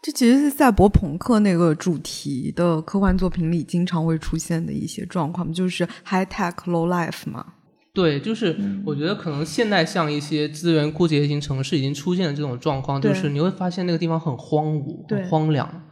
[0.02, 7.46] 这其实是赛博朋克那个主题的科幻作品里经常会出现的一些状况，就是 high tech low life 嘛。
[7.94, 15.84] 对，就是我觉得可能现在像一些资源枯竭型城市已经出现了这种状况，就是你会发现那个地方很荒芜、很荒凉。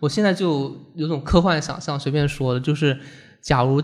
[0.00, 2.98] 我现在就有种科幻想象，随便说的，就是
[3.40, 3.82] 假如。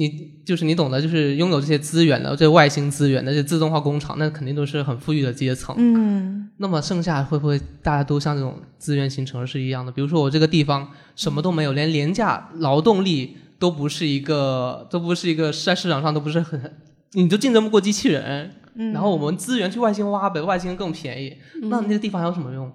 [0.00, 0.08] 你
[0.46, 5.74] 就是你懂得，就是拥有这些资源的，这外星资源那些自动化工厂，那肯定都是很富裕的阶层。
[5.76, 9.90] 嗯，那么剩下会不会大家都像这种资源型城市一样的？
[9.90, 16.76] 比如说我这个地方什么都没有，连廉价劳动力都不是一个，都不是一个在市场上都不是很，
[17.14, 18.52] 你就竞争不过机器人。
[18.76, 22.70] 嗯，然后我们资源去外星挖呗，外星更便宜，那那个地方还有什么用？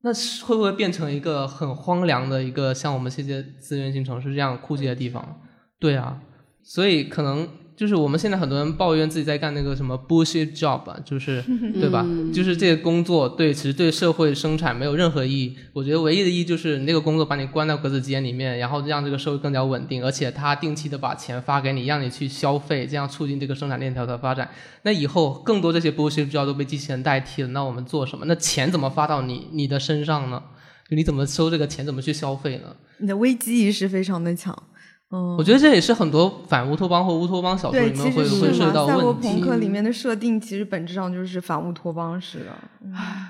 [0.00, 0.10] 那
[0.46, 5.42] 会不会变成一个很荒凉的一个像我们这些资源型城市这样枯竭的地方？
[5.78, 6.18] 对啊。
[6.68, 11.40] 所以可能就是我们现在很多人抱怨自己在干那个什么 bullshit job，就是
[11.78, 12.04] 对吧？
[12.34, 15.56] 就是这个工作对其实对社会生产没有任何意义。
[15.72, 24.50] 我觉得唯一的意义就是你那个工作把你关到格子间里面，然后让这个社会更加稳定，而且他定期的把钱发给你，让你去消费，这样促进这个生产链条的发展。
[24.82, 28.24] 那以后更多这些 bullshit job 都被机器人代替了，那我们做什么？
[28.26, 30.42] 那钱怎么发到你你的身上呢？
[30.88, 31.86] 就你怎么收这个钱？
[31.86, 32.74] 怎么去消费呢？
[32.98, 34.56] 你的危机意识非常的强。
[35.08, 38.98] 我觉得这也是很多反乌托邦或乌托邦小说里面会会涉及到问题。
[38.98, 42.46] 赛博朋克里面的设定其实本质上就是反乌托邦式的。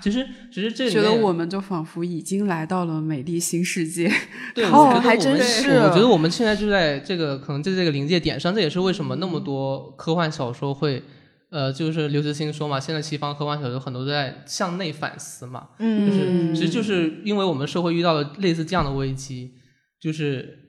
[0.02, 4.10] 其实，其实这觉得我们就仿佛已经来到了美丽新世界。
[4.54, 5.68] 对，哦，还真是。
[5.80, 11.02] 我觉得我们现在就在这个可能在这个临界点上，这也是为什么那么多科幻小说会，
[11.50, 15.68] 呃，就是刘慈欣说嘛，现在西方科幻小说很多都在向内反思嘛。
[15.78, 16.06] 嗯。
[16.06, 19.52] 就是其实就是因为我们社会遇到了类似这样的危机，
[20.00, 20.62] 就是。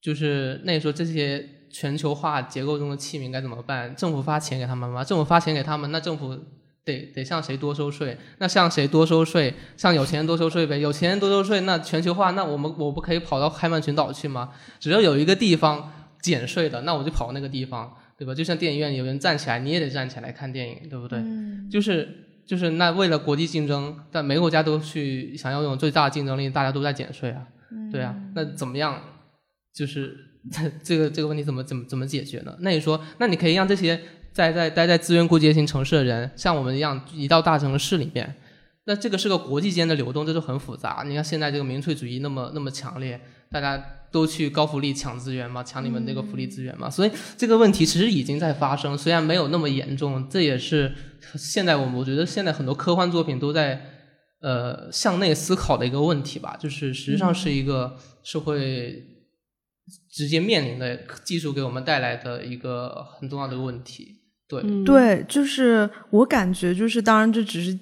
[0.00, 3.94] 就是那时候这些全球化结构中的器皿该怎么办？
[3.96, 5.02] 政府发钱给他们吗？
[5.04, 6.38] 政府发钱给他们，那政府
[6.84, 8.16] 得得向谁多收税？
[8.38, 9.52] 那向谁多收税？
[9.76, 10.78] 向有钱人多收税呗。
[10.78, 14.50] 有钱人多收税，那全球化，那我们我不可以跑到开曼群岛去吗？
[14.80, 18.34] 只要有一个地方减税的，那我就跑那个地方，对吧？
[18.34, 21.22] 就像电影院有人站起来，你也得站起来看电影，对不对？
[21.70, 22.08] 就是
[22.46, 27.46] 就是那为了国际竞争，但每个国家都去想要拥有最大的竞争力，大家都在减税啊，
[27.92, 28.98] 对啊，那怎么样？
[29.74, 30.16] 就是
[30.50, 32.56] 这这个这个问题怎么怎么怎么解决呢？
[32.60, 34.00] 那你说，那你可以让这些
[34.32, 38.34] 在在待在资源枯竭型城市的人，像我们一样移到大城市里面，
[38.86, 41.04] 那这个是个国际间的流动，这就很复杂。
[41.06, 50.92] 你看现在这个民粹主义那么那么强烈，大家都去高福利抢资源嘛，抢你们那个福利资源嘛，所以这个问题其实已经在发生，虽然没有那么严重，这也是
[51.36, 53.80] 现在我我觉得现在很多科幻作品都在
[54.40, 59.14] 呃向内思考的一个问题吧，就是实际上是一个社会。
[60.10, 64.16] 直接面临的技术给我们带来的一个很重要的问题，
[64.48, 67.78] 对对，就是我感觉就是，当然这只是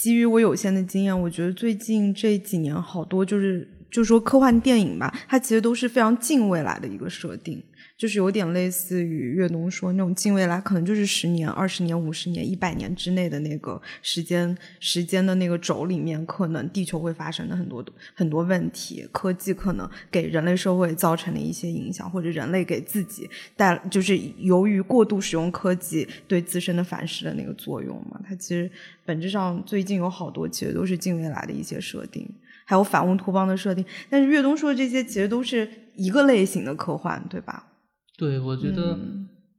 [0.00, 7.62] 基于我有限的经验，我觉得最近这几年好多就是，就说科幻电影吧，它其实都是非常近未来的一个设定。
[7.96, 28.20] 就是有点类似于岳东说那种近未来，可能就是十年、二十年、五十年、一百年之内的那个时间时间的那个轴里面，可能地球会发生的很多很多问题，科技可能给人类社会造成的一些影响，或者人类给自己带，就是由于过度使用科技对自身的反噬的那个作用嘛。
[28.28, 28.68] 它其实
[29.04, 32.28] 本质上最近有好多其实都是近未来的一些设定，
[32.64, 33.84] 还有反乌托邦的设定。
[34.10, 37.70] 但是岳东说的这些其实都是一个类型的科幻，对吧？
[38.16, 38.98] 对，我觉得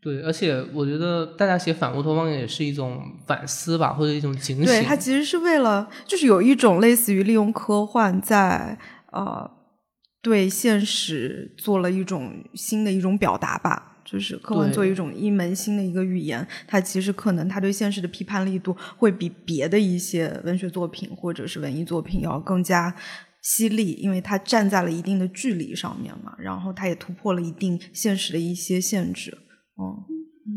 [0.02, 4.66] 对，而且我觉得大家写反乌托邦也是一种反思吧，或者一种警醒。
[4.66, 8.78] 对，它其实是为了，就是有一种类似于利用科幻在
[9.12, 9.50] 呃
[10.22, 13.92] 对现实做了一种新的一种表达吧。
[14.06, 22.96] 就是科幻作为一种一门新的一个语言，它其实可能它对现实的批判力度会比别的一些文学作品或者是文艺作品要更加
[23.46, 29.38] 犀利，因为它站在了一定的距离上面嘛，然后它也突破了一定现实的一些限制，
[29.78, 30.04] 嗯。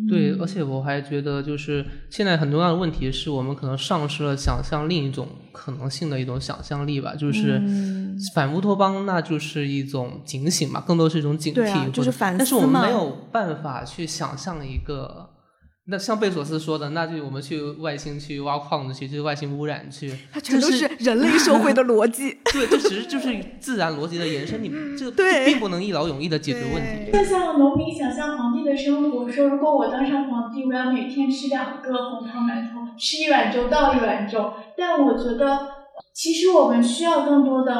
[0.06, 7.14] 对，而且我还觉得，就是现在很重要的问题是我们可能丧失了想象另一种可能性的一种想象力吧。
[7.14, 7.60] 就是
[8.34, 15.30] 反乌托邦，那就是一种警醒嘛，更多是一种警惕，就是反但是我们没有办法去想象一个。
[15.90, 22.36] 那像贝索斯说的，那就我们去外星去挖矿子去，去外星污染去，它全都是人类社会的逻辑。
[22.52, 24.68] 对，这其实就是自然逻辑的延伸，你
[24.98, 25.12] 这个
[25.46, 27.10] 并不能一劳永逸的解决问题。
[27.10, 34.52] 就像农民想象皇帝的生活，说如果我当上皇帝，我要每天吃两个红糖馒头，吃一碗粥倒一碗粥。
[34.76, 35.68] 但我觉得，
[36.12, 37.72] 其实我们需要更多的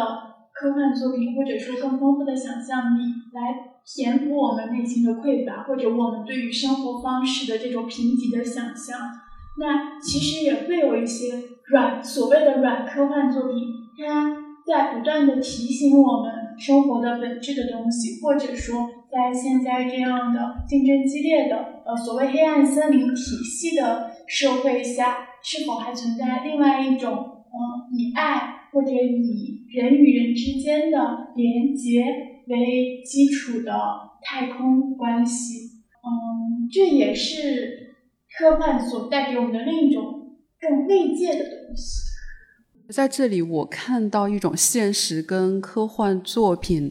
[0.55, 3.03] 科幻作品，或者说更丰富的想象力
[3.35, 3.68] 来。
[3.95, 8.99] 填补我们内心的匮乏，或者我们对于生活方式的这种贫瘠的想象，
[9.59, 13.55] 那其实也会有一些软所谓的软科幻作品，
[13.97, 14.37] 它
[14.67, 32.05] 在不断的提醒我们生活的本质的东西，或者说在现在这样的竞争激烈的呃所谓黑暗森林体系的社会下，是否还存在另外一种呃以爱或者以人与人之间的连接。
[32.49, 33.73] 为基础的
[34.23, 37.95] 太空关系，嗯，这也是
[38.39, 42.09] 科幻所带给我们的另一种更慰藉的东西。
[42.91, 46.91] 在这里，我看到一种现实跟科幻作品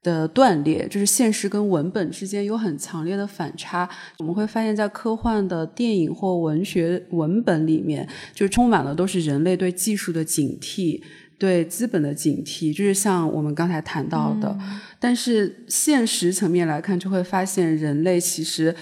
[0.00, 3.90] 的断裂，就是现实跟文本之间有很强烈的反差。
[4.20, 11.02] 我们会发现，在科幻的电影或文学文本里面，就充满了都是人类对技术的警惕。
[11.38, 14.58] 对资本的警惕，就是像我们刚才谈到的，
[14.98, 18.74] 但是现实层面来看，就会发现人类其实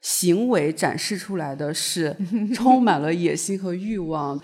[0.00, 2.16] 行为展示出来的是
[2.54, 4.40] 充满了野心和欲望，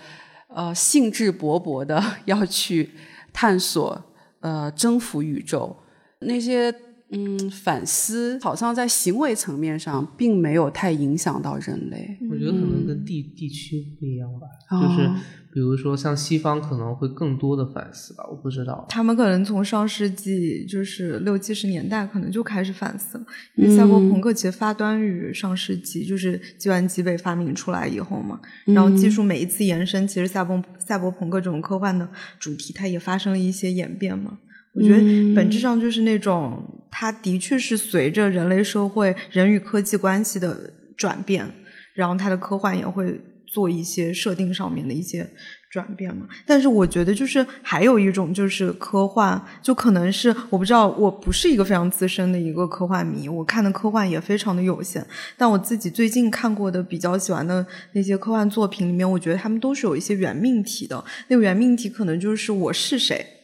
[0.49, 2.91] 呃，兴致勃勃的 要去
[3.33, 4.03] 探索，
[4.41, 5.75] 呃，征服宇宙。
[6.19, 6.73] 那些
[7.11, 12.17] 嗯反思，好像在行为层面上并没有太影响到人类。
[12.29, 14.47] 我觉得可能跟地地区不一样吧，
[14.81, 15.09] 就是。
[15.55, 18.85] 比如说，像西方可能会更多的反思吧，我不知道。
[18.89, 23.25] 他们可能从上世纪就是六七十年代可能就开始反思了，
[23.55, 28.37] 因为赛博朋克其实发端于上世纪，就是计算机被发明出来以后嘛。
[28.65, 32.05] 然后技术每一次延伸，其实赛博赛博朋克这种科幻的
[32.37, 34.37] 主题，它也发生了一些演变嘛。
[34.73, 41.49] 我觉得本质上就是那种，它的确是随着人类社会人与科技关系的转变，
[41.93, 43.21] 然后它的科幻也会。
[43.47, 45.29] 做一些设定上面的一些
[45.69, 55.05] 转变嘛，但是我觉得就是还有一种就是科幻，就可能是我不知道，我不是一个非常资深的一个科幻迷，我看的科幻也非常的有限。
[55.37, 61.03] 但我自己最近看过的比较喜欢的那些科幻作品里面，我觉得他们都是有一些原命题的。
[61.27, 63.34] 那个原命题可能就是我是谁。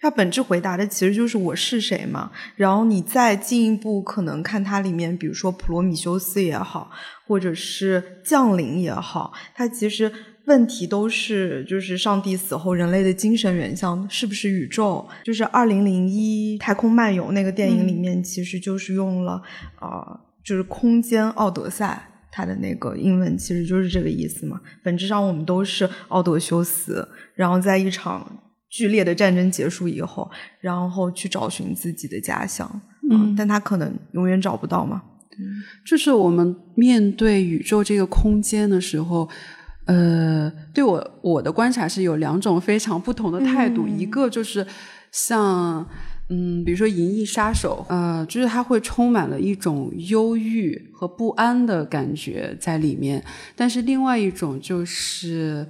[0.00, 6.90] 它本质回答的其实就是我是谁嘛，然后你再进一步可能看它里面，比如说普罗米修斯也好，
[7.26, 10.12] 或者是降临也好，它其实
[10.44, 15.04] 问题都是就是上帝死后人类的精神原像是不是宇宙？
[15.24, 19.42] 就是二零零一太空漫游那个电影里面，其实就是用了
[19.80, 24.60] 呃，就是空间奥德赛，它的那个英文其实就是这个意思嘛。
[24.80, 28.44] 本质上我们都是奥德修斯，然后在一场。
[28.70, 35.02] 剧烈的战争结束以后，然后去找寻自己的家乡，嗯，但他可能永远找不到嘛。
[35.86, 39.28] 就是我们面对宇宙这个空间的时候，
[39.86, 43.86] 呃，对我我的观察是有两种非常不同的态度。
[43.86, 44.66] 一个就是
[45.12, 45.88] 像，
[46.28, 53.24] 嗯，比如说《银翼杀手》，呃，就是它会充满了一种忧郁和不安的感觉在里面。
[53.54, 55.66] 但是另外一种就是，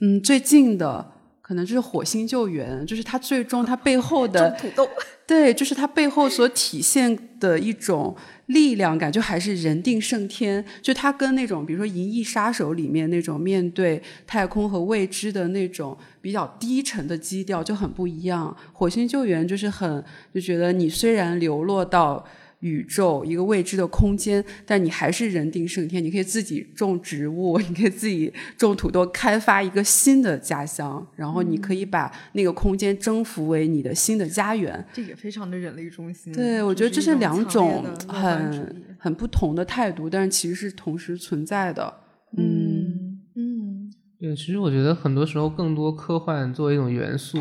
[0.00, 1.12] 嗯，最近的。
[1.46, 4.88] 可能就是火星救援，就是它最终它背后的土豆，
[5.24, 8.16] 对，就是它背后所体现的一种
[8.46, 10.64] 力量感，就还是人定胜天。
[10.82, 18.56] 就它跟那种比如说《银翼杀手》里面那种面对太空和未知的那种比较低沉的基调就很不一样。
[18.72, 22.26] 火星救援就是很就觉得你虽然流落到。
[22.66, 26.02] 宇宙一个未知的空间，但你还是人定胜天。
[26.02, 34.84] 你可以自己种植物， 你可以自己种土豆，开发一个新的家乡，然后你可以把那个空间征服为你的新的家园。
[34.92, 36.32] 这也非常的人类中心。
[36.32, 41.94] 对，我觉得这是两种很很不同的态度，但是其实是同时存在的。
[42.36, 47.38] 嗯嗯，对，其实我觉得很多时候，更多科幻作为一种元素，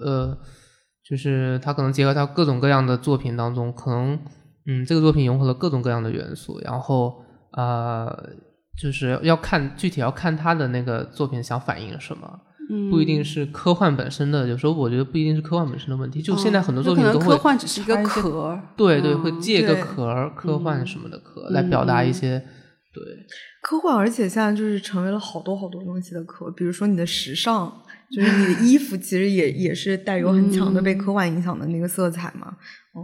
[0.00, 0.38] 呃，
[1.04, 4.18] 就是它可能结合到各种各样的作品当中，可能。
[4.68, 7.20] 嗯，这个作品融合了各种各样的元素，然后
[7.52, 8.06] 呃，
[8.80, 12.40] 就是要看具体要看他的那个作品想反映什么。
[12.90, 16.20] 不一定是科幻本身的，有时候我觉得不一定是科幻本身的问题。
[16.20, 22.38] 就现在很多作品都会，科幻只是一个壳，对对，会借个壳，科幻什么的壳来表达一些
[22.92, 23.02] 对
[23.62, 27.72] 科幻，而且现在就是成为了好多好多东西的壳，比如说你的时尚，
[28.14, 32.54] 就是你的衣服，其实也也是带有很强的被科幻影响的那个色彩嘛。
[32.94, 33.00] 嗯，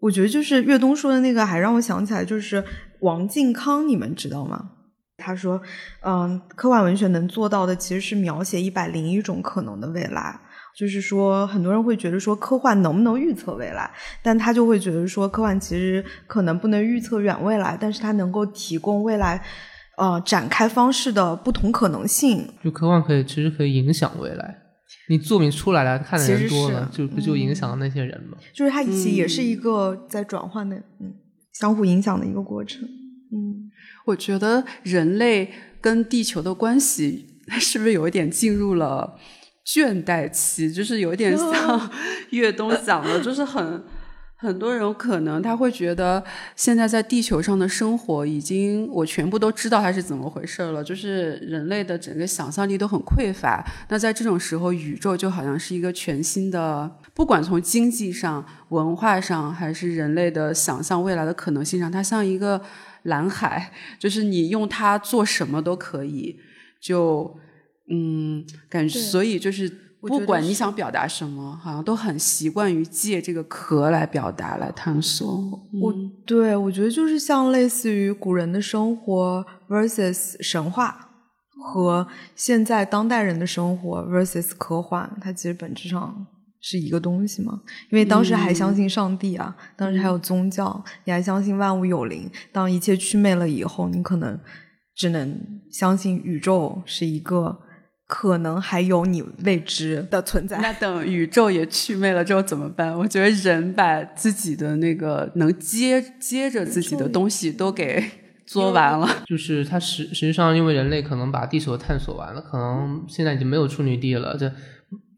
[0.00, 2.64] 我觉得就是岳东说的那个，还让我想起来，就是
[3.00, 4.70] 王靖康，你们知道吗？
[5.18, 5.60] 他说
[6.02, 10.40] ：“嗯，科幻文学能做到的其实是描写一百零一种可能的未来。
[10.74, 13.90] 就是说，很多人会觉得说科幻能不能预测未来？
[14.22, 19.42] 但他就会觉得说，科幻其实可能不能预测远未来，但是它能够提供未来
[19.98, 22.48] 呃展开方式的不同可能性。
[22.64, 24.56] 就科幻可以，其实可以影响未来。
[25.10, 28.38] 你作品出来了，看的人多了，就不就影响了那些人吗？
[28.54, 31.12] 就是它其实也是一个在转换的，嗯，
[31.52, 32.82] 相互影响的一个过程。
[32.84, 33.68] 嗯。”
[34.06, 37.26] 我觉得人类跟地球的关系
[37.60, 39.18] 是不是有一点进入了
[39.66, 40.72] 倦怠期？
[40.72, 41.90] 就是有点 像
[42.30, 43.82] 岳东讲的，就是很
[44.40, 46.24] 很多人可能他会觉得
[46.56, 53.64] 现在在地球上的生活已经我全部都知道它是怎么回事了，就是人类的整个想象力都很匮乏。
[53.88, 62.60] 那在这种时候，宇宙就好像是一个全新的，不管从经济上、文化上，还是人类的想象未来的可能性上，它像一个。
[63.04, 66.38] 蓝海就是你用它做什么都可以，
[66.78, 67.34] 就
[67.88, 75.28] 嗯，感觉所以就是不管你想表达什么，好像都很习惯于借这个壳来表达、来探索。
[75.80, 75.94] 我
[76.26, 81.10] 对我觉得就是像类似于古人的生活 versus 神话
[81.62, 86.26] 和现在当代人的生活 versus 科幻，它其实本质上。
[86.62, 87.58] 是一个东西嘛？
[87.90, 92.30] 因为当时还相信上帝啊，当时还有宗教，你还相信万物有灵。
[92.52, 94.38] 当一切祛魅了以后，你可能
[94.94, 95.40] 只能
[95.72, 97.58] 相信宇宙是一个
[98.10, 100.58] 可能还有你未知的存在。
[100.58, 102.92] 那等宇宙也祛魅了之后怎么办？
[102.92, 108.04] 我觉得人把自己的那个能接接着自己的东西都给
[108.44, 109.08] 做完了。
[109.24, 114.36] 就是它实实际上，因为人类可能把地球探索完了，可能现在已经没有处女地了。
[114.36, 114.52] 这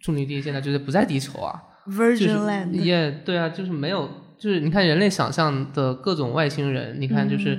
[0.02, 4.06] 处女地现在就是不在地球啊，Virgin Land，也对啊，就是没有，
[4.38, 7.58] 就是你看人类想象的各种外星人，你看就是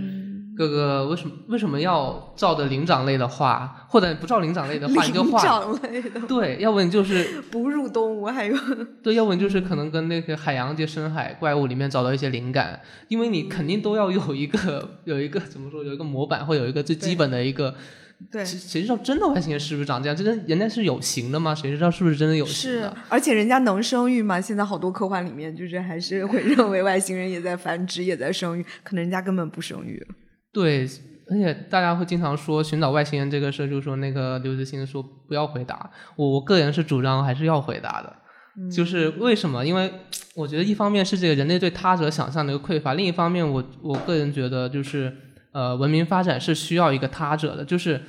[0.56, 8.56] 各个为什么为什么要照着灵长类的画，或者不照灵长类的画，你就画长类的，对，要不你就是 哺乳动物，还有
[9.02, 17.74] 对，要不然就是可能跟那个海洋界深海怪物里面找到一些灵感，因为你肯定都要有一个有一个怎么说，有一个模板，或有一个最基本的一个。
[18.32, 20.16] 对，谁知道真的外星人是不是长这样？
[20.16, 21.54] 真的人家是有形的吗？
[21.54, 22.88] 谁知道是不是真的有形的？
[22.88, 24.40] 是，而且人家能生育吗？
[24.40, 30.02] 现在好多科幻里面就是还是会认为外星人也在繁殖，也在生育，可能人家根本不生育。
[30.54, 30.88] 对，
[31.30, 35.90] 而且大家会经常说寻找外星人这个事，就是说那个刘慈欣说不要回答。
[36.16, 38.16] 我我个人是主张还是要回答的，
[38.72, 39.66] 就是为什么？
[39.66, 39.92] 因为
[40.36, 45.14] 我觉得一方面是这个人类对他者想象的一个匮乏，另一方面我我个人觉得就是。
[45.54, 48.02] 呃，文明发展是需要一个他者的，就是，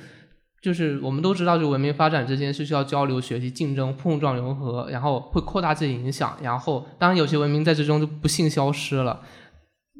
[0.63, 9.21] 就是我们都知道，就文明发展之间是需要交流、学习、竞争、碰撞、融合，然后会扩大自己影响，然后当然有些文明在之中就不幸消失了，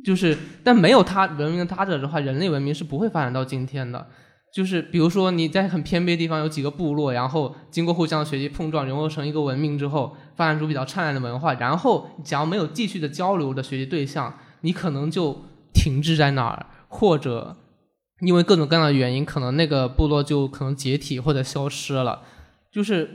[0.06, 4.08] 就是，但没有他文明的他者的话，人类文明是不会发展到今天的。
[4.53, 15.43] 就是比如说你在很偏僻的地方有几个部落，然后经过互相学习、碰撞，融合成一个文明之后，发展出比较灿烂的文化，然后假如没有继续的交流的学习对象，你可能就
[15.74, 16.68] 停滞在那儿。
[16.88, 17.58] 或者
[18.22, 22.22] 因为各种各样的原因，可能那个部落就可能解体或者消失了。
[22.72, 23.10] 就是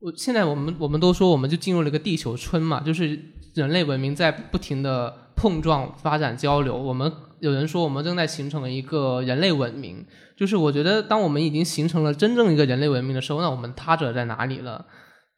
[0.00, 3.16] 我现在我们我们都说，我们就进入了一个地球村嘛，就是
[3.54, 6.76] 人类文明在不停的碰撞、发展、交流。
[6.76, 7.10] 我们
[7.40, 10.04] 有人说，我们正在形成一个人类文明。
[10.36, 14.84] 就是我觉得，当我们已经形成了真正一个人类文明的时候，那我们他者在哪里了？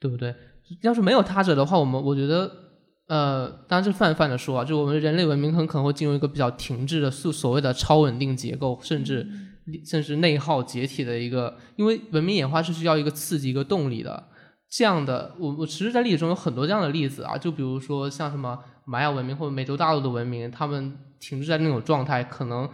[0.00, 0.34] 对不对？
[0.82, 2.50] 要是没有他者的话，我们我觉得。
[3.06, 9.28] 呃，当然是泛泛的说啊，就我们人类文明很可能会进入一个比较停滞的所所谓的超稳定结构，甚至
[9.84, 14.24] 甚至内耗解体的一个，因为文明演化是需要一个刺激、一个动力的。
[14.76, 22.68] 这样的，我我其实，在历史中有很多这样的例子啊，就比如说像什么玛雅文明或者美洲大陆的文明，他们停滞在那种状态，可能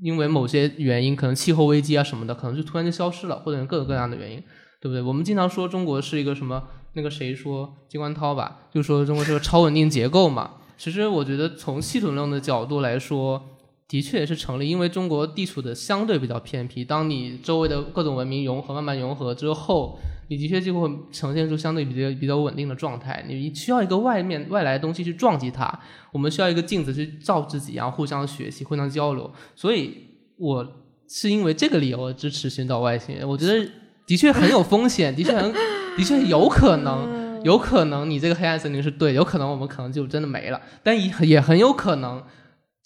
[0.00, 4.40] 因为某些原因，可能气候危机啊什么的，可能就突然就消失了，或者各种各样的原因，
[4.80, 5.02] 对不对？
[5.02, 6.62] 我们经常说中国是一个什么？
[6.92, 10.52] 那个谁说金冠涛吧，就说中国是个超稳定结构嘛。
[10.78, 13.42] 其实我觉得从系统论的角度来说，
[13.88, 16.84] 的确也是成立，因为中国地处的相对比较偏僻。
[16.84, 19.98] 当你周围的各种文明融合慢慢融合之后，
[20.28, 23.24] 你的确就会呈现出相对比较比较稳定的状态。
[23.28, 25.78] 你需要一个外面外来的东西去撞击它，
[26.12, 29.30] 我们需要一个镜子去照自己，然后互相学习、互相交流。
[29.54, 29.96] 所以，
[30.36, 30.66] 我
[31.08, 33.28] 是因为这个理由支持寻找外星人。
[33.28, 33.70] 我觉得
[34.06, 35.52] 的确很有风险，的确很，
[35.96, 42.22] 的确有可能， 有可能你这个黑暗森林是对，有可能我们可能就真的没了，但也也很有可能。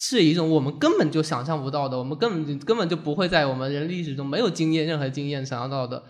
[0.03, 6.03] 是一种我们根本就想象不到的，我们根本就根本就不会在我们人历史中没有经验任何经验想象到的，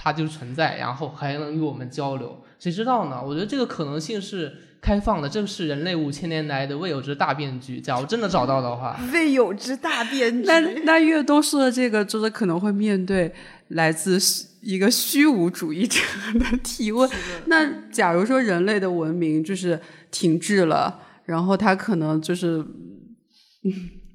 [0.00, 3.20] 它就存在，然后还能与我们交流，谁知道呢？
[3.20, 7.80] 我觉得这个可能性是开放的，这是人类五千年来的未有之大变局。
[7.80, 10.46] 假如真的找到的话，未有之大变局。
[10.46, 13.34] 那那越多说的这个，就是可能会面对
[13.70, 14.20] 来自
[14.60, 16.00] 一个虚无主义者
[16.34, 17.10] 的提问。
[17.46, 19.80] 那假如说人类的文明就是
[20.12, 22.64] 停滞了，然后它可能就是。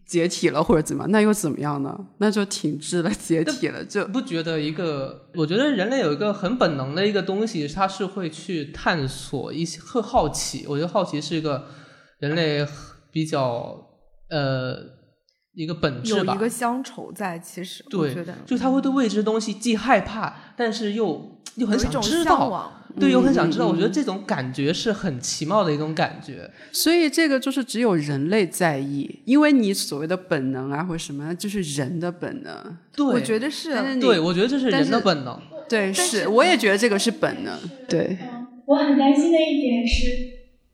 [0.06, 1.98] 解体了或者怎么，那又怎么样呢？
[2.18, 5.30] 那就停滞了，解体了，就不觉得一个？
[5.36, 10.66] 我觉得人类有一个很本能的一个东西，它是会去探索一些，会好奇。
[10.68, 11.66] 我觉得好奇是一个
[12.20, 12.66] 人类
[13.12, 13.76] 比较
[14.30, 14.76] 呃
[15.54, 17.40] 一个本质吧，有一个乡愁在。
[17.40, 22.80] 其实对，觉得就他会对未知的东西既害怕，但是又又很想知道。
[23.00, 23.66] 对，又很想知道。
[23.66, 26.48] 我觉得这种感觉是很奇妙的一种感觉。
[26.72, 32.78] 所以这个就是只有人类在意，因为你所谓的本能啊，或者什么，就是人的本能。
[32.96, 33.72] 对，我觉得是。
[34.00, 35.42] 对，我觉得这是人的本能。
[35.68, 37.58] 对，是，我也觉得这个是本能。
[37.90, 38.16] 对。
[38.66, 40.12] 我很担心的一点是，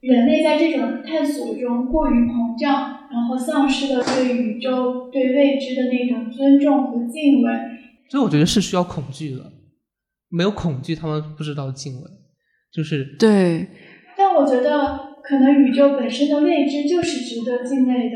[0.01, 7.49] 人类在这种探索中过于膨胀，然后丧失了对宇宙、对未知的那种尊重和敬畏。
[8.09, 9.53] 所以我觉得是需要恐惧的。
[10.29, 12.07] 没有恐惧，他们不知道敬畏，
[12.71, 13.67] 就是对。
[14.17, 18.15] 但我觉得，可能宇宙本身的未知就是值得敬畏的。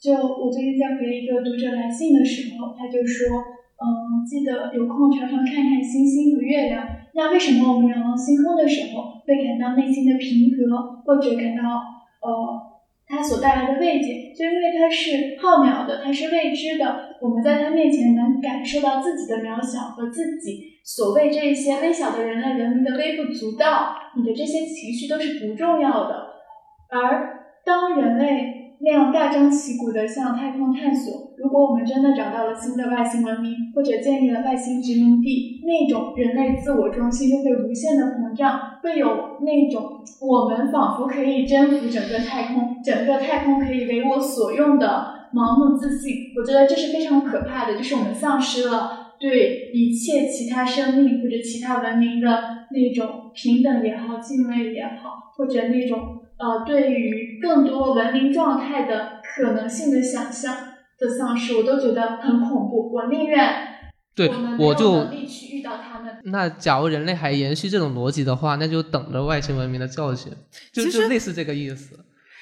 [0.00, 3.38] 就我最近在回一个读者来信的时候，他就说
[3.78, 6.86] ：“嗯，记得有空常常看看星星和月亮。
[7.14, 11.62] 那为什么我们仰望星空的时候会感到内心的平和，或者感到
[12.22, 12.72] 呃？”
[13.04, 17.11] 它所带来的慰藉，就因为它是浩渺的，它是未知的。
[17.22, 23.94] 我们在他面前能感受到自己的渺小和自己所谓这些微小的人类文明的微不足道。
[24.16, 26.26] 你的这些情绪都是不重要的。
[26.90, 28.58] 而当人类。
[28.84, 31.14] 那样大张旗鼓地向太空探索。
[31.38, 46.32] 如果我们真的找到了新的外星文明，或者建立了外星殖民地，那种人类自我中心就会无限的膨胀，会有那种我们仿佛可以征服整个太空，整个太空可以为我所用的盲目自信。
[46.36, 52.28] 我觉得这是非常可怕的，就是我们丧失了对一切其他生命或者其他文明的
[52.70, 56.18] 那种平等也好、敬畏也好，或者那种。
[56.38, 60.56] 呃，对于更多文明状态的可能性的想象
[60.98, 62.92] 的丧失，我都觉得很恐怖。
[62.92, 63.46] 我宁愿
[64.12, 64.28] 对
[64.58, 66.16] 我就去遇到他们。
[66.24, 70.32] 那假如人类还延续这种逻辑的话，那就等着外星文明的教训，
[70.72, 71.96] 就就类似这个意思。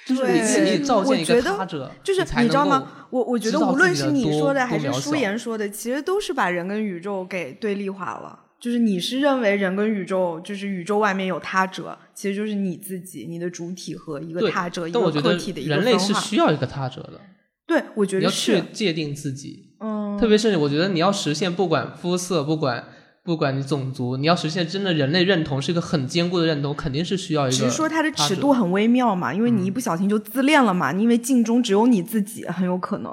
[0.07, 3.07] 就是你自己造建一个他者，就是你知道吗？
[3.11, 8.39] 我我觉得无论是你说的还是舒言说的，其实都是把人跟宇宙给对立化了。
[8.59, 17.19] 就是你是认为人跟宇宙，就是宇宙外面有他者，其实就是你自己，你的主体和一个他者，一个个体的一个人类是需要一个他者的。
[17.67, 19.75] 对，我觉得你要去界定自己。
[19.81, 20.19] 嗯。
[20.21, 22.85] 特别是我觉得你要实现，不管肤色，不管
[23.25, 27.57] 不管你种族，你要实现真的人类认同，是一个很坚固的认同，肯定是需要一个。
[27.57, 33.13] 只是说它的尺度很微妙嘛，因为你一不小心就自恋了嘛，因为镜中只有你自己，很有可能。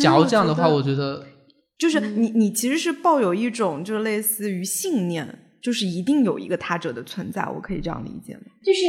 [0.00, 1.24] 假如这样的话，我觉得。
[1.78, 8.42] 就是你，你其实是抱有一种，就是类似于信念，就是一定有一个他者的存在，我可以这样理解吗？
[8.64, 8.80] 就是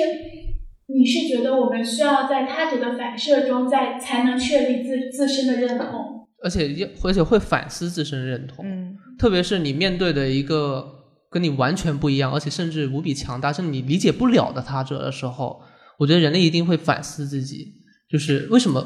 [0.87, 10.83] 你是觉得我们需要在他者的反射中，在才能确立自自身的认同，而且而且会反思自身认同，嗯，特别是你面对的一个
[11.29, 15.61] 跟你完全不一样，而且甚至无比强大，甚至你理解不了的他者的时候，
[15.99, 17.73] 我觉得人类一定会反思自己，
[18.09, 18.79] 就是为什么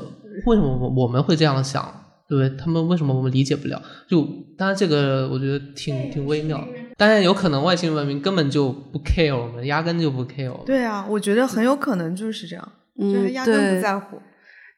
[0.47, 2.01] 为什么我我们会这样想？
[2.27, 3.79] 对他们为什么我们理解不了？
[4.07, 4.25] 就
[4.57, 6.65] 当然这个我觉得挺挺微妙。
[6.97, 10.51] 当然有可能外星文明根本就不 care 我们，压根就不 care。
[10.65, 14.17] 对啊，我觉得很有可能就是这样，就是压根不在乎，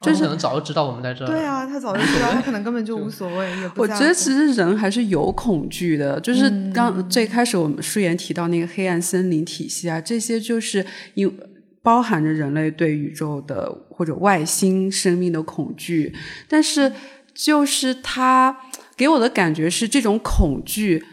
[0.05, 1.25] 就是可能早就知道我们在这。
[1.25, 11.37] 对啊，他早就知道，他可能根本就无所谓，也不我觉得其实人还是有恐惧的，就是刚最开始我们舒言提到那个黑暗森林体系啊，这些就是因
[11.81, 16.15] 包含着人类对宇宙的或者外星生命的恐惧，
[16.47, 16.91] 但是。
[17.37, 18.57] 就是他
[18.95, 21.03] 给我的感觉是这种恐惧，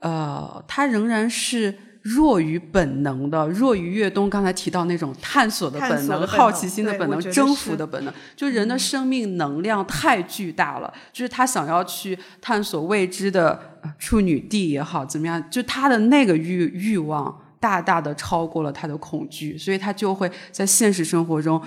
[0.00, 8.12] 呃，它仍然是弱于本能的，弱于越冬刚才提到那种探索的本能、好奇心的本能、征服的本能。
[8.36, 15.42] 就人的生命能量太巨大了，就是他想要去探索未知的处女地也好，怎么样？
[15.48, 21.62] 就他的那个欲欲望大大的超过了他的恐惧，所以他就会在现实生活中。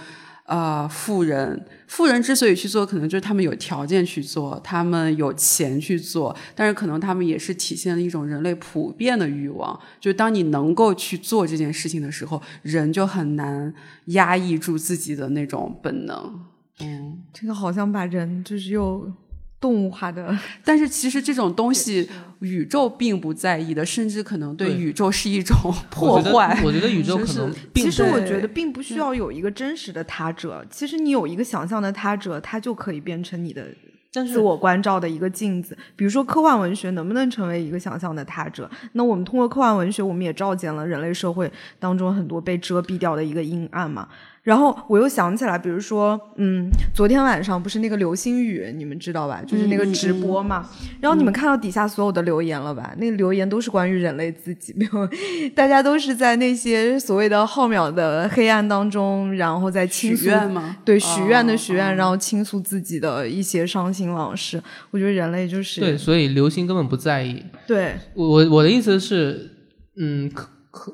[0.46, 13.74] 呃，富人，富人之所以去做，可能就是他们有条件去做，他们有钱去做，但是可能他们也是体现了一种人类普遍的欲望，就当你能够去做这件事情的时候，人就很难
[14.06, 16.46] 压抑住自己的那种本能。
[16.80, 19.12] 嗯，这个好像把人就是又。
[19.60, 26.62] 动物化的， 但是其实这种东西，宇宙并不在意的，甚至可能对宇宙是一种破坏。
[26.64, 33.66] 我觉得宇宙可能，其实我觉得并不需要有一个真实的他者，其实你有一个想象的他者，他就可以变成你的
[34.12, 35.76] 自我关照的一个镜子。
[35.96, 38.70] 比如说科幻文学能不能成为一个想象的他者？
[38.94, 44.08] 那我们通过科幻文学，我们也照见了人类社会当中很多被遮蔽掉的一个阴暗嘛。
[44.46, 49.42] 然后我又想起来，比如说，嗯，昨天晚上不是那个流星雨，你们知道吧？
[49.46, 50.70] 就是那个直播嘛。
[51.02, 52.94] 然后你们看到底下所有的留言了吧？
[53.00, 55.10] 那个留言都是关于人类自己，没有，
[55.56, 60.78] 大家都是在那些所谓的浩渺的黑暗当中，然后在倾诉吗？
[60.86, 64.62] 对，许愿的许愿，然后倾诉自己的一些伤心往事。
[64.92, 67.44] 我觉得人类就是对，所以流星根本不在意。
[67.66, 69.50] 对，我我的意思是，
[69.98, 70.32] 嗯。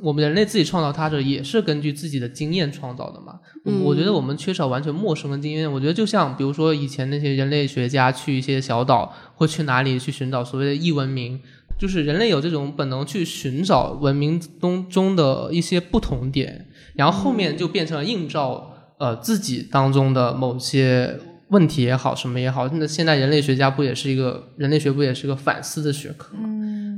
[0.01, 3.39] 我们人类自己创造它者也是根据自己的经验创造的嘛？
[3.84, 5.71] 我觉得我们缺少完全陌生的经验。
[5.71, 11.39] 我觉得就像比如说以前那些人类学家去一些小岛或去哪里去寻找所谓的异文明，
[11.79, 21.19] 就是人类有这种本能去寻找文明中中的一些不同点，然后后面就变成了映照呃自己当中的某些
[21.52, 22.68] 问题也好，什么也好。
[22.70, 26.36] 那现在人类学家不也是一个人类学不也是个反思的学科？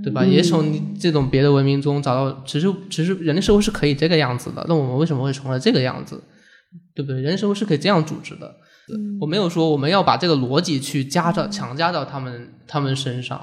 [0.03, 0.25] 对吧？
[0.25, 4.65] 也从这种别的文明中找到，其实其实人类社会是可以这个样子的。
[4.67, 6.21] 那我们为什么会成了这个样子？
[6.93, 7.21] 对不对？
[7.21, 8.55] 人类社会是可以这样组织的。
[9.21, 13.39] 我没有说我们要把这个逻辑去加到强加到他们他们身上。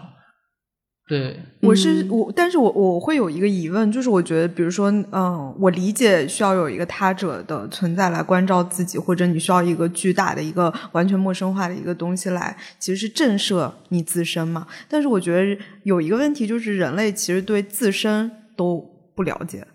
[1.10, 14.64] 对，我是我，但是我我会有一个疑问，就是我觉得，比如说，嗯，我理解需要有一个他者的存在来关照自己，或者你需要一个巨大的一个完全陌生化的一个东西来，其实是震慑你自身嘛。
[14.88, 19.66] 但是我觉得有一个问题，就是人类其实对自身都不了解。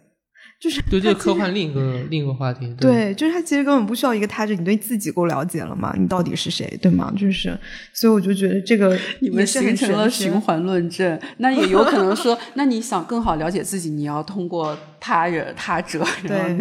[0.59, 5.93] 就是对这个科幻另一个另一个话题，对，就是他其实根本不需要一个他者，你对自己够了解了嘛？
[5.97, 7.13] 你到底是谁，对吗？
[7.15, 7.55] 就是，
[7.93, 14.75] 所以我就觉得这个 你们形成了循环论证，那也有可能说， 那你想更好了解自己，你要通过。
[15.07, 16.57] 他人他者，对，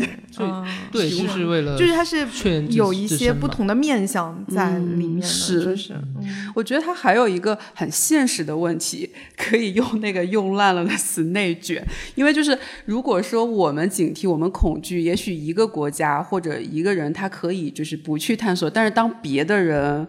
[0.93, 2.29] 对，就是为了，就是他是
[2.69, 5.75] 有一些不同的面相在里面的，是。
[5.75, 5.95] 是。
[6.55, 11.83] 我觉得他还有一个很现实的问题，可以用那个用烂了的词“内卷”，
[12.17, 20.07] 因为就是如果说我们警惕，我们恐惧，也许一个国家或者一个人他可以就是不去探索，但是当别的人。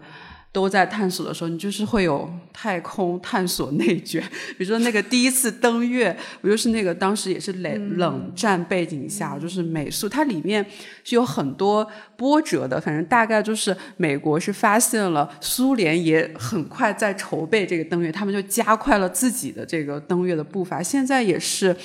[0.52, 4.22] 都在探索的时候，你就是会有太空探索内卷。
[4.56, 10.64] 比如说那个第一次登月，不就是那个当时也是冷冷战背景下，就是美苏，它里面
[11.04, 11.86] 是有很多
[12.16, 12.80] 波折的。
[12.80, 20.82] 反正大概就是美国是发现了，苏联也很快在筹备这个登月，他们就加快了自己的这个登月的步伐。
[20.82, 21.76] 现在也是，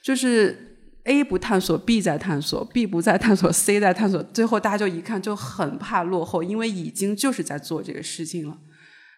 [0.00, 0.70] 就是。
[1.04, 4.22] A 不探索，B 在探索；B 不在探索，C 在探索。
[4.22, 8.56] 最后大家就一看就很怕落后，因为已经就是在做这个事情了。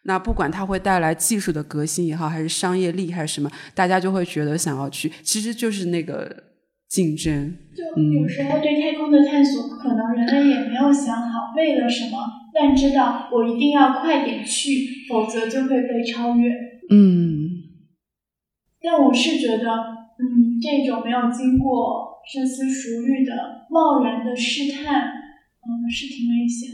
[0.03, 6.45] 那不管它会带来技术的革新也好，还是商业利还是什么，大家就会觉得想要去，其实就是那个
[6.89, 7.57] 竞争。
[7.73, 12.19] 就有时候对太空的探索，可能人类也没有想好为了什么，
[12.53, 16.51] 但知道我一定要快点去，否则就会被超越。
[16.91, 17.49] 嗯。
[18.83, 20.06] 但我是觉得。
[20.19, 23.33] 嗯，这种没有经过深思熟虑的
[23.71, 26.71] 贸然的试探，嗯，是挺危险。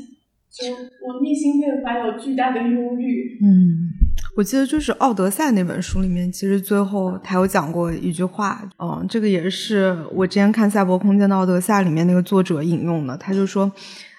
[0.51, 0.71] 就
[1.07, 3.39] 我内心会怀有巨大的忧虑。
[3.43, 3.89] 嗯，
[4.37, 13.73] 我记得就是《奥德赛》那本书里面，其实最后他有讲过一句话，嗯，这个也是我之前看《赛博空间的奥德赛》里面那个作者引用的，他就说，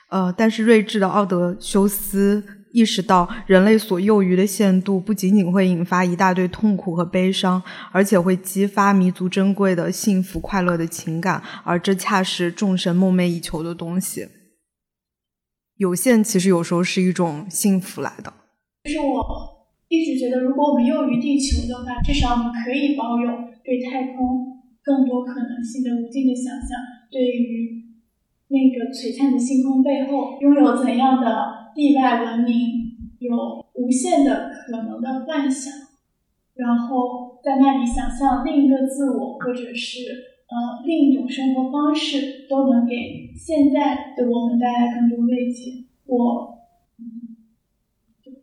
[0.09, 2.43] 呃，但是睿智的奥德修斯。
[2.74, 7.61] 意识到人类所囿于的限度，不仅仅会引发一大堆痛苦和悲伤，
[7.91, 14.28] 而且会激发弥足珍贵的幸福快乐的情感，而这恰是众神梦寐以求的东西。
[15.78, 18.34] 有限其实有时候是一种幸福来的。
[18.84, 19.21] 就是我
[19.88, 23.30] 一直觉得，如果我们囿于地球的话，至少我们可以保有
[23.63, 24.49] 对太空
[24.84, 26.80] 更多可能性的无尽的想象，
[27.11, 27.86] 对于
[28.47, 31.52] 那个璀璨的星空背后拥有怎样的。
[31.76, 35.74] 地外文明有无限的可能的幻想，
[36.55, 39.99] 然后在那里想象另一个自我，或者是
[40.47, 45.86] 呃另一种生活方式，都能给现在的我们带来更多慰藉。
[46.05, 46.59] 我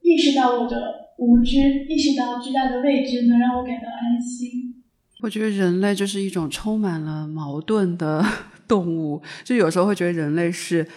[0.03, 0.77] 意识到我的
[1.19, 4.83] 无知，意识到巨大的未知，能让我感到安心。
[5.23, 8.25] 我觉得人类就是一种充满了矛盾的
[8.67, 10.89] 动物，就有时候会觉得人类是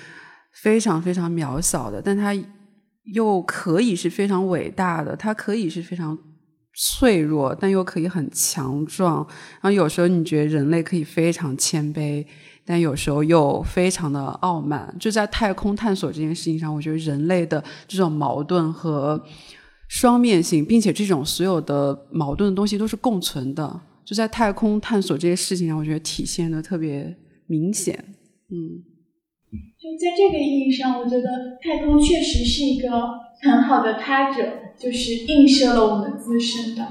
[0.62, 2.34] 非常非常渺小的，但它
[3.14, 6.18] 又可以是非常伟大的，它可以是非常。
[6.76, 9.18] 脆弱，但又可以很强壮。
[9.62, 12.26] 然后有时候你觉得人类可以非常谦卑，
[12.66, 14.92] 但有时候又非常的傲慢。
[15.00, 19.24] 就在太空探索这件事情上，我觉得人类的这种矛盾和
[19.88, 23.80] 双面性，并且这种所有的矛盾的东西都是共存的。
[24.04, 28.04] 就在太空探索这些事情上，我觉得体现的特别明显。
[28.50, 28.82] 嗯，
[29.84, 32.90] 就在这个意义上，我觉得太空确实是一个
[33.42, 34.60] 很好的他者。
[34.76, 36.82] 就是映射了我们自身的。